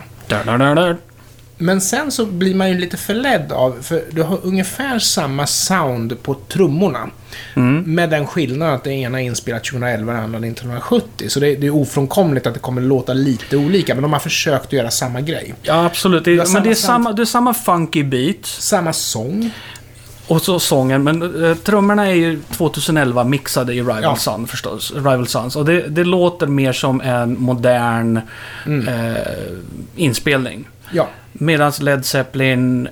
Men 1.63 1.81
sen 1.81 2.11
så 2.11 2.27
blir 2.27 2.55
man 2.55 2.69
ju 2.69 2.79
lite 2.79 2.97
förledd 2.97 3.53
av, 3.53 3.77
för 3.83 4.05
du 4.11 4.23
har 4.23 4.39
ungefär 4.43 4.99
samma 4.99 5.47
sound 5.47 6.23
på 6.23 6.35
trummorna. 6.49 7.11
Med 7.85 8.11
den 8.11 8.27
skillnaden 8.27 8.75
att 8.75 8.85
det 8.85 8.93
ena 8.93 9.21
är 9.23 9.25
inspelat 9.25 9.65
2011 9.65 10.13
och 10.13 10.19
det 10.19 10.25
andra 10.25 10.39
1970. 10.39 11.29
Så 11.29 11.41
det, 11.41 11.55
det 11.55 11.67
är 11.67 11.75
ofrånkomligt 11.75 12.47
att 12.47 12.55
det 12.55 12.61
kommer 12.61 12.83
låta 12.83 13.13
lite 13.13 13.57
olika, 13.57 13.95
men 13.95 14.03
de 14.03 14.13
har 14.13 14.21
försökt 14.21 14.67
att 14.67 14.73
göra 14.73 14.91
samma 14.91 15.21
grej. 15.21 15.55
Ja, 15.63 15.85
absolut. 15.85 16.25
Det, 16.25 16.53
men 16.53 16.63
det 16.63 16.71
är, 16.71 16.75
sound. 16.75 16.77
samma, 16.77 17.13
det 17.13 17.23
är 17.23 17.27
samma 17.27 17.55
funky 17.55 18.05
beat. 18.05 18.47
Samma 18.47 18.93
sång. 18.93 19.51
Och 20.31 20.43
så 20.43 20.59
sången. 20.61 21.03
Men 21.05 21.23
uh, 21.23 21.57
trummorna 21.57 22.07
är 22.07 22.15
ju 22.15 22.41
2011 22.51 23.25
mixade 23.25 23.73
i 23.75 23.81
Rival 23.81 24.03
Ja. 24.03 24.17
Sun 24.17 24.47
förstås. 24.47 24.93
Rival 24.95 25.27
Sons. 25.27 25.57
Och 25.57 25.65
det, 25.65 25.81
det 25.89 26.05
låter 26.05 26.47
mer 26.47 26.73
som 26.73 27.01
en 27.01 27.41
modern 27.41 28.21
Mm. 28.67 28.89
eh, 28.89 29.17
inspelning. 29.97 30.69
Ja, 30.93 31.09
Medan 31.33 31.73
Led 31.81 32.05
Zeppelin... 32.07 32.89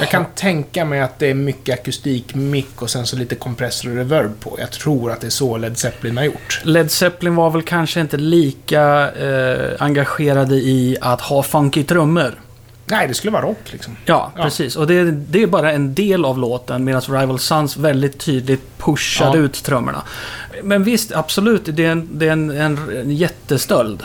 jag 0.00 0.08
kan 0.08 0.24
tänka 0.34 0.84
mig 0.84 1.00
att 1.00 1.18
det 1.18 1.26
är 1.26 1.34
mycket 1.34 1.80
akustik, 1.80 2.34
mick 2.34 2.82
och 2.82 2.90
sen 2.90 3.06
så 3.06 3.16
lite 3.16 3.34
kompressor 3.34 3.90
och 3.90 3.96
reverb 3.96 4.40
på. 4.40 4.56
Jag 4.60 4.70
tror 4.70 5.10
att 5.12 5.20
det 5.20 5.26
är 5.26 5.30
så 5.30 5.56
Led 5.56 5.78
Zeppelin 5.78 6.16
har 6.16 6.24
gjort. 6.24 6.60
Led 6.64 6.90
Zeppelin 6.90 7.34
var 7.34 7.50
väl 7.50 7.62
kanske 7.62 8.00
inte 8.00 8.16
lika 8.16 9.10
eh, 9.12 9.70
engagerade 9.78 10.54
i 10.54 10.96
att 11.00 11.20
ha 11.20 11.42
funky 11.42 11.82
trummor. 11.84 12.34
Nej, 12.86 13.08
det 13.08 13.14
skulle 13.14 13.30
vara 13.30 13.42
rock 13.42 13.58
liksom. 13.72 13.96
Ja, 14.04 14.32
Ja. 14.36 14.42
precis. 14.42 14.76
Och 14.76 14.86
det, 14.86 15.10
det 15.10 15.42
är 15.42 15.46
bara 15.46 15.72
en 15.72 15.94
del 15.94 16.24
av 16.24 16.38
låten 16.38 16.84
medan 16.84 17.00
Rival 17.02 17.38
Sons 17.38 17.76
väldigt 17.76 18.18
tydligt 18.18 18.78
pushade 18.78 19.38
Ja. 19.38 19.44
ut 19.44 19.64
trummorna. 19.64 20.02
Men 20.62 20.84
visst, 20.84 21.12
absolut, 21.12 21.62
det 21.64 21.84
är 21.84 21.90
en, 21.90 22.08
det 22.12 22.28
är 22.28 22.32
en, 22.32 22.50
en, 22.50 22.78
en 22.96 23.10
jättestöld. 23.16 24.02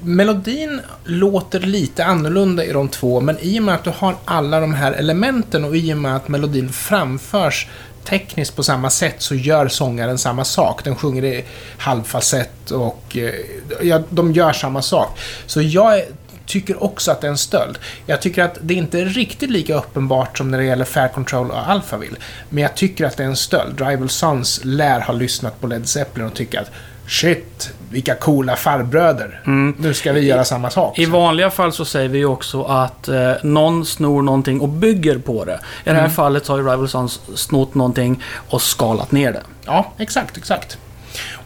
Melodin 0.00 0.80
låter 1.04 1.60
lite 1.60 2.04
annorlunda 2.04 2.64
i 2.64 2.72
de 2.72 2.88
två, 2.88 3.20
men 3.20 3.38
i 3.40 3.58
och 3.58 3.62
med 3.62 3.74
att 3.74 3.84
du 3.84 3.90
har 3.96 4.16
alla 4.24 4.60
de 4.60 4.74
här 4.74 4.92
elementen 4.92 5.64
och 5.64 5.76
i 5.76 5.92
och 5.92 5.96
med 5.98 6.16
att 6.16 6.28
melodin 6.28 6.68
framförs 6.72 7.68
tekniskt 8.04 8.56
på 8.56 8.62
samma 8.62 8.90
sätt 8.90 9.14
så 9.18 9.34
gör 9.34 9.68
sångaren 9.68 10.18
samma 10.18 10.44
sak. 10.44 10.84
Den 10.84 10.96
sjunger 10.96 11.24
i 11.24 11.44
halvfalsett 11.78 12.70
och 12.70 13.16
eh, 13.16 13.34
ja, 13.82 14.02
de 14.10 14.32
gör 14.32 14.52
samma 14.52 14.82
sak. 14.82 15.18
Så 15.46 15.62
jag 15.62 16.02
tycker 16.46 16.82
också 16.84 17.10
att 17.10 17.20
det 17.20 17.26
är 17.26 17.30
en 17.30 17.38
stöld. 17.38 17.78
Jag 18.06 18.22
tycker 18.22 18.42
att 18.44 18.58
det 18.60 18.74
inte 18.74 19.00
är 19.00 19.04
riktigt 19.06 19.50
lika 19.50 19.74
uppenbart 19.74 20.38
som 20.38 20.50
när 20.50 20.58
det 20.58 20.64
gäller 20.64 20.84
Fair 20.84 21.08
Control 21.08 21.50
och 21.50 21.68
Alphaville. 21.68 22.16
Men 22.48 22.62
jag 22.62 22.74
tycker 22.74 23.04
att 23.06 23.16
det 23.16 23.22
är 23.22 23.28
en 23.28 23.36
stöld. 23.36 23.80
Rival 23.80 24.08
Sons 24.08 24.60
lär 24.64 25.00
ha 25.00 25.14
lyssnat 25.14 25.60
på 25.60 25.66
Led 25.66 25.88
Zeppelin 25.88 26.26
och 26.26 26.34
tycka 26.34 26.60
att 26.60 26.70
Shit, 27.06 27.70
vilka 27.90 28.14
coola 28.14 28.56
farbröder. 28.56 29.40
Nu 29.78 29.94
ska 29.94 30.12
vi 30.12 30.20
göra 30.20 30.44
samma 30.44 30.70
sak. 30.70 30.98
I 30.98 31.04
vanliga 31.06 31.50
fall 31.50 31.72
så 31.72 31.84
säger 31.84 32.08
vi 32.08 32.24
också 32.24 32.62
att 32.64 33.08
eh, 33.08 33.32
någon 33.42 33.86
snor 33.86 34.22
någonting 34.22 34.60
och 34.60 34.68
bygger 34.68 35.18
på 35.18 35.44
det. 35.44 35.52
I 35.52 35.58
det 35.84 35.90
här 35.90 35.98
Mm. 35.98 36.10
fallet 36.10 36.46
så 36.46 36.52
har 36.52 36.58
ju 36.58 36.64
Rival 36.64 36.88
Sons 36.88 37.20
snott 37.34 37.74
någonting 37.74 38.22
och 38.48 38.62
skalat 38.62 39.12
ner 39.12 39.32
det. 39.32 39.42
Ja, 39.66 39.92
exakt, 39.98 40.36
exakt. 40.36 40.78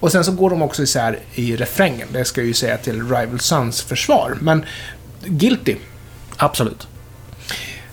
Och 0.00 0.12
sen 0.12 0.24
så 0.24 0.32
går 0.32 0.50
de 0.50 0.62
också 0.62 0.82
isär 0.82 1.18
i 1.34 1.56
refrängen. 1.56 2.08
Det 2.12 2.24
ska 2.24 2.40
jag 2.40 2.48
ju 2.48 2.54
säga 2.54 2.76
till 2.76 3.02
Rival 3.02 3.40
Sons 3.40 3.82
försvar. 3.82 4.36
Men 4.40 4.64
Guilty. 5.24 5.76
Absolut. 6.36 6.88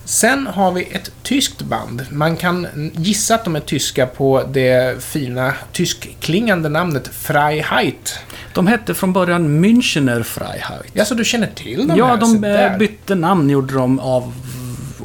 Sen 0.05 0.47
har 0.47 0.71
vi 0.71 0.83
ett 0.91 1.11
tyskt 1.23 1.61
band. 1.61 2.05
Man 2.11 2.37
kan 2.37 2.67
gissa 2.95 3.35
att 3.35 3.43
de 3.43 3.55
är 3.55 3.59
tyska 3.59 4.05
på 4.07 4.43
det 4.53 5.03
fina 5.03 5.53
tyskklingande 5.71 6.69
namnet 6.69 7.07
Freiheit. 7.07 8.19
De 8.53 8.67
hette 8.67 8.93
från 8.93 9.13
början 9.13 9.65
Münchener 9.65 10.23
Freiheit. 10.23 10.85
Ja, 10.93 11.05
så 11.05 11.15
du 11.15 11.25
känner 11.25 11.47
till 11.47 11.87
dem 11.87 11.97
Ja, 11.97 12.05
här? 12.05 12.17
de 12.71 12.77
bytte 12.79 13.15
namn 13.15 13.49
gjorde 13.49 13.73
de 13.73 13.99
av 13.99 14.33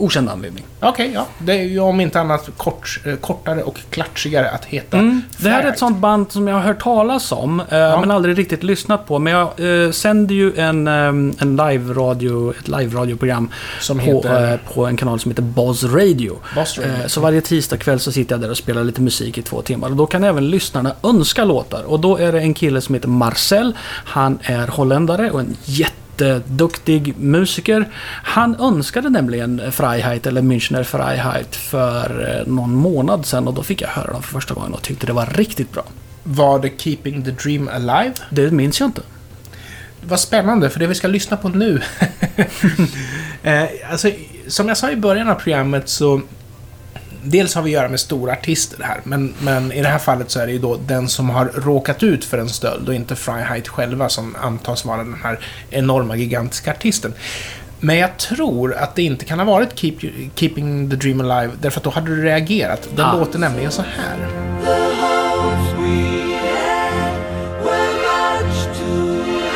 okänd 0.00 0.28
anledning. 0.28 0.64
Okej, 0.80 1.10
ja. 1.14 1.26
Det 1.38 1.52
är 1.52 1.62
ju 1.62 1.80
om 1.80 2.00
inte 2.00 2.20
annat 2.20 2.48
kort, 2.56 3.00
eh, 3.06 3.14
kortare 3.16 3.62
och 3.62 3.78
klatschigare 3.90 4.50
att 4.50 4.64
heta 4.64 4.98
Mm. 4.98 5.22
Det 5.38 5.48
här 5.50 5.62
är 5.62 5.68
ett 5.68 5.78
sånt 5.78 5.98
band 5.98 6.32
som 6.32 6.48
jag 6.48 6.54
har 6.54 6.62
hört 6.62 6.82
talas 6.82 7.32
om, 7.32 7.60
eh, 7.60 7.66
men 8.00 8.10
aldrig 8.10 8.38
riktigt 8.38 8.62
lyssnat 8.62 9.06
på. 9.06 9.18
Men 9.18 9.32
jag 9.32 9.84
eh, 9.84 9.90
sänder 9.90 10.34
ju 10.34 10.56
en, 10.56 10.88
eh, 10.88 10.92
en 11.42 11.56
live-radio, 11.56 12.50
ett 12.60 12.68
live-radioprogram 12.68 13.48
Som 13.80 13.98
på, 13.98 14.04
heter? 14.04 14.52
eh, 14.52 14.58
på 14.74 14.86
en 14.86 14.96
kanal 14.96 15.20
som 15.20 15.30
heter 15.30 15.42
Boz 15.42 15.84
Radio. 15.84 16.38
Boss 16.54 16.78
Radio. 16.78 16.92
Eh, 16.92 17.06
Så 17.06 17.20
varje 17.20 17.40
tisdag 17.40 17.76
kväll 17.76 18.00
så 18.00 18.12
sitter 18.12 18.34
jag 18.34 18.40
där 18.40 18.50
och 18.50 18.56
spelar 18.56 18.84
lite 18.84 19.00
musik 19.00 19.38
i 19.38 19.42
två 19.42 19.62
timmar. 19.62 19.88
Och 19.90 19.96
då 19.96 20.06
kan 20.06 20.24
även 20.24 20.50
lyssnarna 20.50 20.92
önska 21.02 21.44
låtar. 21.44 21.82
Och 21.82 22.00
då 22.00 22.16
är 22.16 22.32
det 22.32 22.40
en 22.40 22.54
kille 22.54 22.80
som 22.80 22.94
heter 22.94 23.08
Marcel. 23.08 23.72
Han 24.04 24.38
är 24.42 24.66
holländare 24.66 25.30
och 25.30 25.40
en 25.40 25.56
jätte 25.64 25.94
jätteduktig 26.20 27.14
musiker. 27.18 27.88
Han 28.22 28.60
önskade 28.60 29.10
nämligen 29.10 29.72
Freiheit, 29.72 30.26
eller 30.26 30.42
Münchner 30.42 30.82
Freiheit, 30.82 31.56
för 31.56 32.38
eh, 32.40 32.52
någon 32.52 32.74
månad 32.74 33.26
sedan 33.26 33.48
och 33.48 33.54
då 33.54 33.62
fick 33.62 33.82
jag 33.82 33.88
höra 33.88 34.12
dem 34.12 34.22
för 34.22 34.32
första 34.32 34.54
gången 34.54 34.74
och 34.74 34.82
tyckte 34.82 35.06
det 35.06 35.12
var 35.12 35.26
riktigt 35.26 35.72
bra. 35.72 35.84
Var 36.22 36.58
det 36.58 36.70
Keeping 36.78 37.24
the 37.24 37.30
Dream 37.30 37.68
Alive? 37.68 38.14
Det 38.30 38.50
minns 38.50 38.80
jag 38.80 38.88
inte. 38.88 39.02
Vad 40.02 40.20
spännande, 40.20 40.70
för 40.70 40.80
det 40.80 40.86
vi 40.86 40.94
ska 40.94 41.08
lyssna 41.08 41.36
på 41.36 41.48
nu. 41.48 41.80
eh, 43.42 43.64
alltså, 43.90 44.10
som 44.46 44.68
jag 44.68 44.76
sa 44.76 44.90
i 44.90 44.96
början 44.96 45.28
av 45.28 45.34
programmet 45.34 45.88
så... 45.88 46.20
Dels 47.22 47.54
har 47.54 47.62
vi 47.62 47.70
att 47.70 47.80
göra 47.80 47.88
med 47.88 48.00
stora 48.00 48.32
artister 48.32 48.82
här, 48.82 49.00
men, 49.04 49.34
men 49.40 49.72
i 49.72 49.82
det 49.82 49.88
här 49.88 49.98
fallet 49.98 50.30
så 50.30 50.40
är 50.40 50.46
det 50.46 50.52
ju 50.52 50.58
då 50.58 50.78
den 50.86 51.08
som 51.08 51.30
har 51.30 51.44
råkat 51.54 52.02
ut 52.02 52.24
för 52.24 52.38
en 52.38 52.48
stöld 52.48 52.88
och 52.88 52.94
inte 52.94 53.16
Freiheit 53.16 53.68
själva 53.68 54.08
som 54.08 54.36
antas 54.42 54.84
vara 54.84 54.96
den 54.96 55.16
här 55.22 55.38
enorma, 55.70 56.16
gigantiska 56.16 56.70
artisten. 56.70 57.14
Men 57.80 57.96
jag 57.96 58.16
tror 58.16 58.74
att 58.74 58.94
det 58.96 59.02
inte 59.02 59.24
kan 59.24 59.38
ha 59.38 59.46
varit 59.46 59.78
Keep, 59.78 59.94
Keeping 60.34 60.90
the 60.90 60.96
Dream 60.96 61.20
Alive, 61.20 61.52
därför 61.60 61.80
att 61.80 61.84
då 61.84 61.90
hade 61.90 62.16
du 62.16 62.22
reagerat. 62.22 62.88
Den 62.96 63.06
Ah. 63.06 63.16
låter 63.18 63.38
nämligen 63.38 63.70
så 63.70 63.82
här. 63.82 64.16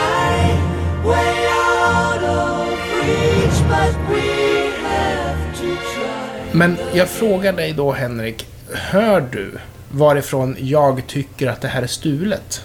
High, 0.05 0.61
of 2.25 2.81
reach, 3.07 3.61
but 3.69 3.95
we. 4.09 4.34
Men 6.55 6.77
jag 6.93 7.09
frågar 7.09 7.53
dig 7.53 7.73
då, 7.73 7.93
Henrik. 7.93 8.47
Hör 8.73 9.21
du 9.33 9.51
varifrån 9.91 10.57
jag 10.59 11.03
tycker 11.07 11.49
att 11.49 11.61
det 11.61 11.69
här 11.69 11.83
är 11.83 11.87
stulet? 11.87 12.63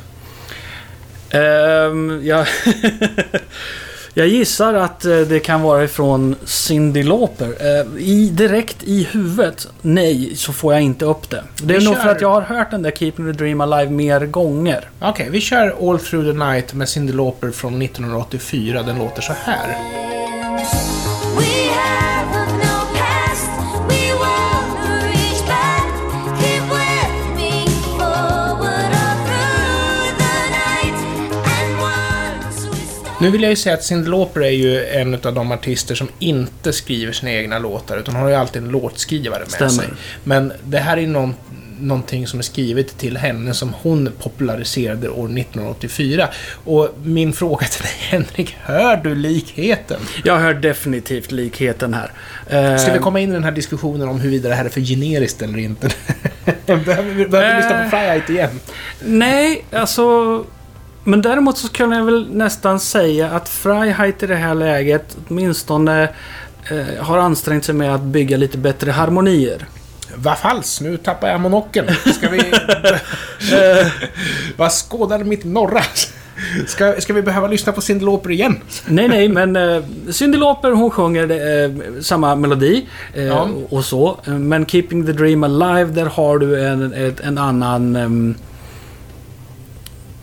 Ehm, 1.29 2.21
jag, 2.23 2.47
jag 4.13 4.27
gissar 4.27 4.73
att 4.73 5.05
eh, 5.05 5.17
det 5.19 5.39
kan 5.39 5.61
vara 5.61 5.83
ifrån 5.83 6.35
Cyndi 6.45 7.03
Lauper. 7.03 7.47
Eh, 7.59 8.03
I, 8.03 8.29
direkt 8.29 8.83
i 8.83 9.03
huvudet, 9.11 9.67
nej, 9.81 10.35
så 10.35 10.53
får 10.53 10.73
jag 10.73 10.81
inte 10.81 11.05
upp 11.05 11.29
det. 11.29 11.43
Det 11.63 11.75
är 11.75 11.79
Vi 11.79 11.85
nog 11.85 11.95
kör. 11.95 12.01
för 12.01 12.09
att 12.09 12.21
jag 12.21 12.29
har 12.29 12.41
hört 12.41 12.71
den 12.71 12.81
där 12.81 12.91
Keeping 12.91 13.25
the 13.33 13.43
Dream 13.43 13.61
Alive 13.61 13.91
mer 13.91 14.25
gånger. 14.25 14.89
Okej, 14.99 15.27
vi 15.29 15.41
kör 15.41 15.89
All 15.89 15.99
Through 15.99 16.31
the 16.31 16.45
Night 16.45 16.73
med 16.73 16.89
Cyndi 16.89 17.13
Lauper 17.13 17.51
från 17.51 17.81
1984. 17.81 18.83
Den 18.83 18.97
låter 18.97 19.21
så 19.21 19.33
här. 19.33 19.77
Nu 33.21 33.29
vill 33.29 33.41
jag 33.41 33.49
ju 33.49 33.55
säga 33.55 33.75
att 33.75 33.83
Cyndi 33.83 34.09
Lauper 34.09 34.41
är 34.41 34.49
ju 34.49 34.85
en 34.85 35.13
av 35.13 35.33
de 35.33 35.51
artister 35.51 35.95
som 35.95 36.07
inte 36.19 36.73
skriver 36.73 37.13
sina 37.13 37.31
egna 37.31 37.59
låtar, 37.59 37.97
utan 37.97 38.13
hon 38.15 38.23
har 38.23 38.29
ju 38.29 38.35
alltid 38.35 38.63
en 38.63 38.69
låtskrivare 38.69 39.39
med 39.39 39.51
Stämmer. 39.51 39.69
sig. 39.69 39.87
Men 40.23 40.53
det 40.63 40.77
här 40.77 40.97
är 40.97 41.07
någon, 41.07 41.35
någonting 41.79 42.27
som 42.27 42.39
är 42.39 42.43
skrivet 42.43 42.97
till 42.97 43.17
henne 43.17 43.53
som 43.53 43.73
hon 43.81 44.11
populariserade 44.19 45.09
år 45.09 45.25
1984. 45.25 46.27
Och 46.65 46.89
min 47.03 47.33
fråga 47.33 47.67
till 47.67 47.81
dig, 47.81 47.91
Henrik, 47.99 48.57
hör 48.61 48.97
du 48.97 49.15
likheten? 49.15 49.99
Jag 50.23 50.37
hör 50.39 50.53
definitivt 50.53 51.31
likheten 51.31 51.93
här. 51.93 52.11
Eh, 52.49 52.77
Ska 52.77 52.93
vi 52.93 52.99
komma 52.99 53.19
in 53.19 53.29
i 53.29 53.33
den 53.33 53.43
här 53.43 53.51
diskussionen 53.51 54.09
om 54.09 54.19
huruvida 54.19 54.49
det 54.49 54.55
här 54.55 54.65
är 54.65 54.69
för 54.69 54.81
generiskt 54.81 55.41
eller 55.41 55.57
inte? 55.57 55.89
behöver 56.65 57.03
vi, 57.13 57.25
behöver 57.27 57.55
vi 57.55 57.61
lyssna 57.61 57.77
på 57.77 57.83
Eh. 57.83 57.89
Freiheit 57.89 58.29
igen? 58.29 58.59
Nej, 59.05 59.65
alltså... 59.71 60.45
Men 61.09 61.21
däremot 61.21 61.57
så 61.57 61.67
kan 61.67 61.91
jag 61.91 62.05
väl 62.05 62.27
nästan 62.35 62.79
säga 62.79 63.29
att 63.29 63.49
Freiheit 63.49 64.23
i 64.23 64.27
det 64.27 64.35
här 64.35 64.55
läget 64.55 65.17
åtminstone 65.27 66.03
eh, 66.71 67.03
har 67.03 67.17
ansträngt 67.17 67.65
sig 67.65 67.75
med 67.75 67.95
att 67.95 68.01
bygga 68.01 68.37
lite 68.37 68.57
bättre 68.57 68.91
harmonier. 68.91 69.65
Vad 70.15 70.37
falskt, 70.37 70.81
nu 70.81 70.97
tappar 70.97 71.27
jag 71.27 71.41
monokeln. 71.41 71.87
Ska 72.13 72.29
vi... 72.29 72.41
Vad 74.57 74.71
skådar 74.71 75.23
mitt 75.23 75.43
norra? 75.43 75.81
Ska, 76.67 76.95
ska 76.99 77.13
vi 77.13 77.21
behöva 77.21 77.47
lyssna 77.47 77.71
på 77.71 77.81
Cyndi 77.81 78.05
Lauper 78.05 78.31
igen? 78.31 78.59
Nej, 78.85 79.07
nej, 79.07 79.29
men 79.29 79.55
uh, 79.55 79.83
Cyndi 80.09 80.37
Lauper 80.37 80.71
hon 80.71 80.91
sjunger 80.91 81.31
eh, 81.31 81.71
samma 82.01 82.35
melodi 82.35 82.85
eh, 83.13 83.23
Ja. 83.23 83.49
och, 83.69 83.85
så. 83.85 84.19
Eh, 84.27 84.33
Men 84.33 84.65
Keeping 84.65 85.05
the 85.05 85.11
Dream 85.11 85.43
Alive, 85.43 85.91
där 85.91 86.05
har 86.05 86.37
du 86.37 86.67
en, 86.67 86.93
ett, 86.93 87.19
en 87.19 87.37
annan... 87.37 88.35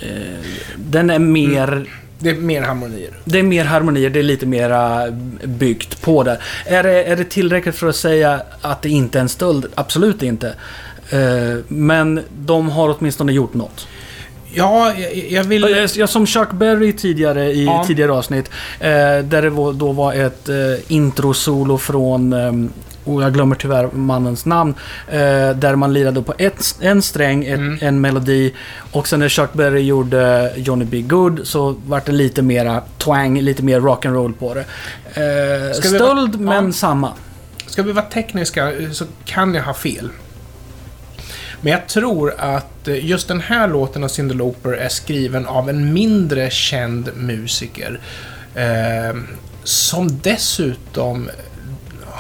ehm, 0.01 0.43
den 0.77 1.11
är 1.11 1.19
mer... 1.19 1.87
Det 2.19 2.31
är 2.31 2.35
mer 2.35 2.63
harmonier. 2.63 3.11
Det 3.25 3.39
är 3.39 3.43
mer 3.43 3.65
harmonier, 3.65 4.11
det 4.11 4.19
är 4.19 4.23
lite 4.23 4.47
mera 4.47 5.11
byggt 5.45 6.03
på 6.03 6.23
det. 6.23 6.39
Är 6.65 6.83
det, 6.83 7.05
är 7.05 7.17
det 7.17 7.25
tillräckligt 7.25 7.75
för 7.75 7.89
att 7.89 7.97
säga 7.97 8.43
att 8.61 8.83
det 8.83 8.89
inte 8.89 9.19
är 9.19 9.23
en 9.23 9.29
stöld? 9.29 9.67
Absolut 9.75 10.23
inte. 10.23 10.55
Eh, 11.11 11.57
men 11.69 12.21
de 12.39 12.69
har 12.69 12.97
åtminstone 12.99 13.33
gjort 13.33 13.55
något. 13.55 13.87
Ja, 14.53 14.93
jag, 14.99 15.17
jag 15.31 15.45
vill... 15.45 15.89
Jag, 15.97 16.09
som 16.09 16.27
Chuck 16.27 16.53
Berry 16.53 16.93
tidigare 16.93 17.53
i 17.53 17.65
Ja. 17.65 17.85
tidigare 17.87 18.13
avsnitt. 18.13 18.51
Eh, 18.81 18.89
där 19.25 19.43
det 19.43 19.51
då 19.79 19.93
var 19.93 20.13
ett 20.13 20.49
eh, 20.49 20.57
intro-solo 20.89 21.79
från... 21.79 22.33
och 23.07 23.23
jag 23.23 23.35
glömmer 23.35 23.57
tyvärr 23.57 23.89
mannens 23.93 24.45
namn. 24.47 24.75
Eh, 25.09 25.51
där 25.51 25.77
man 25.77 25.93
lirade 25.93 26.23
på 26.23 26.35
ett, 26.39 26.77
en 26.81 27.03
sträng, 27.03 27.45
ett, 27.45 27.59
Mm. 27.59 27.79
en 27.81 28.01
melodi. 28.01 28.55
Och 28.93 29.09
sen 29.09 29.21
när 29.21 29.29
Chuck 29.29 29.53
Berry 29.53 29.81
gjorde 29.81 30.53
Johnny 30.57 30.85
B. 30.85 31.01
Good 31.03 31.41
så 31.45 31.77
vart 31.87 32.07
det 32.07 32.13
lite 32.13 32.43
mera 32.43 32.83
twang, 32.99 33.41
lite 33.41 33.63
mer 33.63 33.81
rock'n'roll 33.81 34.33
på 34.35 34.55
det. 34.55 34.65
Eh, 35.21 35.73
stöld, 35.73 36.35
vara- 36.35 36.55
men 36.61 36.67
ja. 36.67 36.73
samma. 36.73 37.13
Ska 37.67 37.83
vi 37.83 37.93
vara 37.93 38.05
tekniska 38.05 38.73
så 38.93 39.05
kan 39.25 39.55
jag 39.55 39.63
ha 39.63 39.75
fel. 39.75 40.11
Men 41.61 41.73
jag 41.73 41.87
tror 41.89 42.35
att 42.39 42.89
just 43.03 43.29
den 43.29 43.41
här 43.41 43.69
låten 43.69 44.05
av 44.05 44.09
Cyndi 44.09 44.35
Lauper 44.35 44.73
är 44.73 44.89
skriven 44.89 45.47
av 45.47 45.71
en 45.71 45.93
mindre 45.93 46.51
känd 46.51 47.11
musiker. 47.17 48.01
Eh, 48.55 49.17
som 49.65 50.19
dessutom 50.23 51.29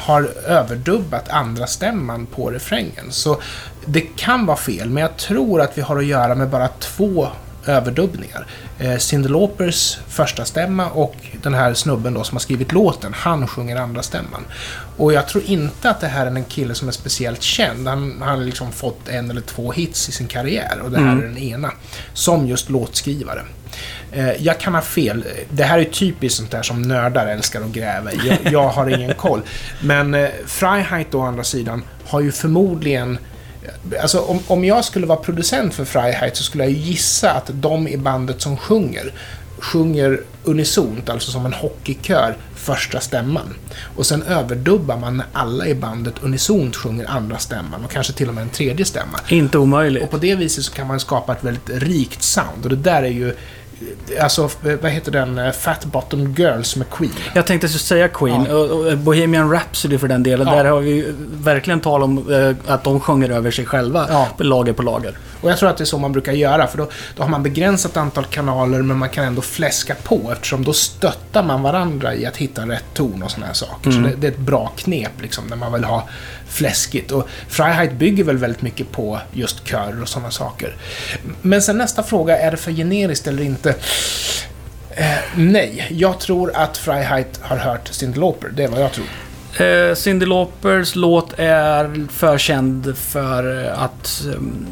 har 0.06 0.22
överdubbat 0.46 1.28
andra 1.28 1.66
stämman 1.66 2.26
på 2.26 2.50
refrängen. 2.50 3.06
Så 3.10 3.40
det 3.86 4.00
kan 4.00 4.46
vara 4.46 4.56
fel, 4.56 4.90
men 4.90 5.00
jag 5.02 5.16
tror 5.16 5.60
att 5.60 5.78
vi 5.78 5.82
har 5.82 5.96
att 5.98 6.06
göra 6.06 6.34
med 6.34 6.48
bara 6.48 6.68
två 6.68 7.28
överdubbningar. 7.66 8.46
Eh, 8.78 8.96
Cyndi 8.96 9.28
Laupers 9.28 9.98
första 10.08 10.44
stämma 10.44 10.86
och 10.90 11.14
den 11.42 11.54
här 11.54 11.74
snubben 11.74 12.14
då 12.14 12.24
som 12.24 12.34
har 12.36 12.40
skrivit 12.40 12.72
låten, 12.72 13.12
han 13.14 13.46
sjunger 13.48 13.76
andra 13.76 14.02
stämman. 14.02 14.44
Och 14.96 15.12
jag 15.12 15.28
tror 15.28 15.44
inte 15.44 15.90
att 15.90 16.00
det 16.00 16.06
här 16.06 16.26
är 16.26 16.30
en 16.30 16.44
kille 16.44 16.74
som 16.74 16.88
är 16.88 16.92
speciellt 16.92 17.42
känd. 17.42 17.88
Han 17.88 18.22
har 18.22 18.36
liksom 18.36 18.72
fått 18.72 19.08
en 19.08 19.30
eller 19.30 19.40
två 19.40 19.72
hits 19.72 20.08
i 20.08 20.12
sin 20.12 20.26
karriär 20.26 20.80
och 20.84 20.90
det 20.90 20.98
här 20.98 21.12
Mm. 21.12 21.18
är 21.18 21.22
den 21.28 21.38
ena. 21.38 21.70
Som 22.12 22.46
just 22.46 22.70
låtskrivare. 22.70 23.42
Eh, 24.12 24.30
Jag 24.42 24.60
kan 24.60 24.74
ha 24.74 24.80
fel. 24.82 25.24
Det 25.50 25.64
här 25.64 25.78
är 25.78 25.84
typiskt 25.84 26.38
sånt 26.38 26.50
där 26.50 26.62
som 26.62 26.82
nördar 26.82 27.26
älskar 27.26 27.60
att 27.60 27.72
gräva 27.72 28.12
i. 28.12 28.20
Jag, 28.28 28.52
jag 28.52 28.68
har 28.68 28.88
ingen 28.90 29.14
koll. 29.18 29.42
Men 29.80 30.14
eh, 30.14 30.28
Freiheit 30.46 31.14
å 31.14 31.20
andra 31.20 31.44
sidan 31.44 31.82
har 32.04 32.20
ju 32.20 32.32
förmodligen 32.32 33.18
Alltså 34.02 34.20
om, 34.20 34.40
om 34.46 34.64
jag 34.64 34.84
skulle 34.84 35.06
vara 35.06 35.18
producent 35.18 35.74
för 35.74 35.84
Freiheit 35.84 36.36
så 36.36 36.42
skulle 36.42 36.64
jag 36.64 36.72
gissa 36.72 37.30
att 37.30 37.50
de 37.52 37.88
i 37.88 37.96
bandet 37.96 38.40
som 38.40 38.56
sjunger 38.56 39.12
sjunger 39.58 40.20
unisont, 40.44 41.08
alltså 41.10 41.30
som 41.30 41.46
en 41.46 41.52
hockeykör, 41.52 42.36
första 42.54 43.00
stämman. 43.00 43.54
Och 43.96 44.06
sen 44.06 44.22
överdubbar 44.22 44.96
man 44.96 45.16
när 45.16 45.26
alla 45.32 45.66
i 45.66 45.74
bandet 45.74 46.14
unisont 46.22 46.76
sjunger 46.76 47.06
andra 47.10 47.38
stämman 47.38 47.84
och 47.84 47.90
kanske 47.90 48.12
till 48.12 48.28
och 48.28 48.34
med 48.34 48.42
en 48.42 48.50
tredje 48.50 48.84
stämma. 48.84 49.20
Inte 49.28 49.58
omöjligt. 49.58 50.02
Och 50.02 50.10
på 50.10 50.16
det 50.16 50.34
viset 50.34 50.64
så 50.64 50.72
kan 50.72 50.86
man 50.86 51.00
skapa 51.00 51.32
ett 51.32 51.44
väldigt 51.44 51.70
rikt 51.82 52.22
sound. 52.22 52.62
Och 52.64 52.68
det 52.70 52.76
där 52.76 53.02
är 53.02 53.08
ju... 53.08 53.34
Alltså, 54.20 54.50
vad 54.82 54.90
heter 54.90 55.12
den? 55.12 55.38
eh, 55.38 55.52
Fat 55.52 55.84
Bottom 55.84 56.34
Girls 56.34 56.76
med 56.76 56.90
Queen. 56.90 57.12
Jag 57.34 57.46
tänkte 57.46 57.66
just 57.66 57.86
säga 57.86 58.08
Queen. 58.08 58.46
Ja. 58.50 58.54
Och 58.56 58.98
Bohemian 58.98 59.50
Rhapsody 59.52 59.98
för 59.98 60.08
den 60.08 60.22
delen. 60.22 60.46
Ja. 60.46 60.54
Där 60.54 60.64
har 60.64 60.80
vi 60.80 61.12
verkligen 61.32 61.80
tal 61.80 62.02
om 62.02 62.32
eh, 62.32 62.72
att 62.72 62.84
de 62.84 63.00
sjunger 63.00 63.30
över 63.30 63.50
sig 63.50 63.66
själva. 63.66 64.06
Ja. 64.10 64.28
Lager 64.38 64.72
på 64.72 64.82
lager. 64.82 65.18
Och 65.40 65.50
jag 65.50 65.58
tror 65.58 65.68
att 65.68 65.76
det 65.76 65.84
är 65.84 65.86
så 65.86 65.98
man 65.98 66.12
brukar 66.12 66.32
göra, 66.32 66.66
för 66.66 66.78
då, 66.78 66.88
då 67.16 67.22
har 67.22 67.30
man 67.30 67.42
begränsat 67.42 67.96
antal 67.96 68.24
kanaler, 68.24 68.82
men 68.82 68.96
man 68.98 69.08
kan 69.08 69.24
ändå 69.24 69.42
fläska 69.42 69.94
på, 69.94 70.32
eftersom 70.32 70.64
då 70.64 70.72
stöttar 70.72 71.42
man 71.42 71.62
varandra 71.62 72.14
i 72.14 72.26
att 72.26 72.36
hitta 72.36 72.62
rätt 72.68 72.84
ton 72.94 73.22
och 73.22 73.30
sådana 73.30 73.46
här 73.46 73.54
saker. 73.54 73.90
Så 73.90 73.98
det, 73.98 74.12
det 74.18 74.26
är 74.26 74.30
ett 74.30 74.38
bra 74.38 74.72
knep, 74.76 75.10
liksom, 75.22 75.44
när 75.46 75.56
man 75.56 75.72
vill 75.72 75.84
ha 75.84 76.08
fläskigt. 76.48 77.10
Och 77.10 77.28
Freiheit 77.48 77.92
bygger 77.92 78.24
väl 78.24 78.36
väldigt 78.36 78.62
mycket 78.62 78.92
på 78.92 79.20
just 79.32 79.66
körer 79.68 80.02
och 80.02 80.08
sådana 80.08 80.30
saker. 80.30 80.76
Men 81.42 81.62
sen 81.62 81.78
nästa 81.78 82.02
fråga, 82.02 82.38
är 82.38 82.50
det 82.50 82.56
för 82.56 82.72
generiskt 82.72 83.26
eller 83.26 83.42
inte? 83.42 83.74
Eh, 84.90 85.06
nej, 85.36 85.86
jag 85.90 86.20
tror 86.20 86.52
att 86.56 86.76
Freiheit 86.76 87.40
har 87.42 87.56
hört 87.56 87.88
Cyndi 87.88 88.18
Lauper, 88.18 88.48
det 88.48 88.64
är 88.64 88.68
vad 88.68 88.80
jag 88.82 88.90
tror. 88.92 89.06
Eh, 89.66 89.94
Cyndi 89.94 90.26
Laupers 90.26 90.94
låt 90.96 91.32
är 91.36 92.06
för 92.12 92.38
känd 92.38 92.96
för 92.96 93.64
att... 93.64 94.22
ehm, 94.34 94.66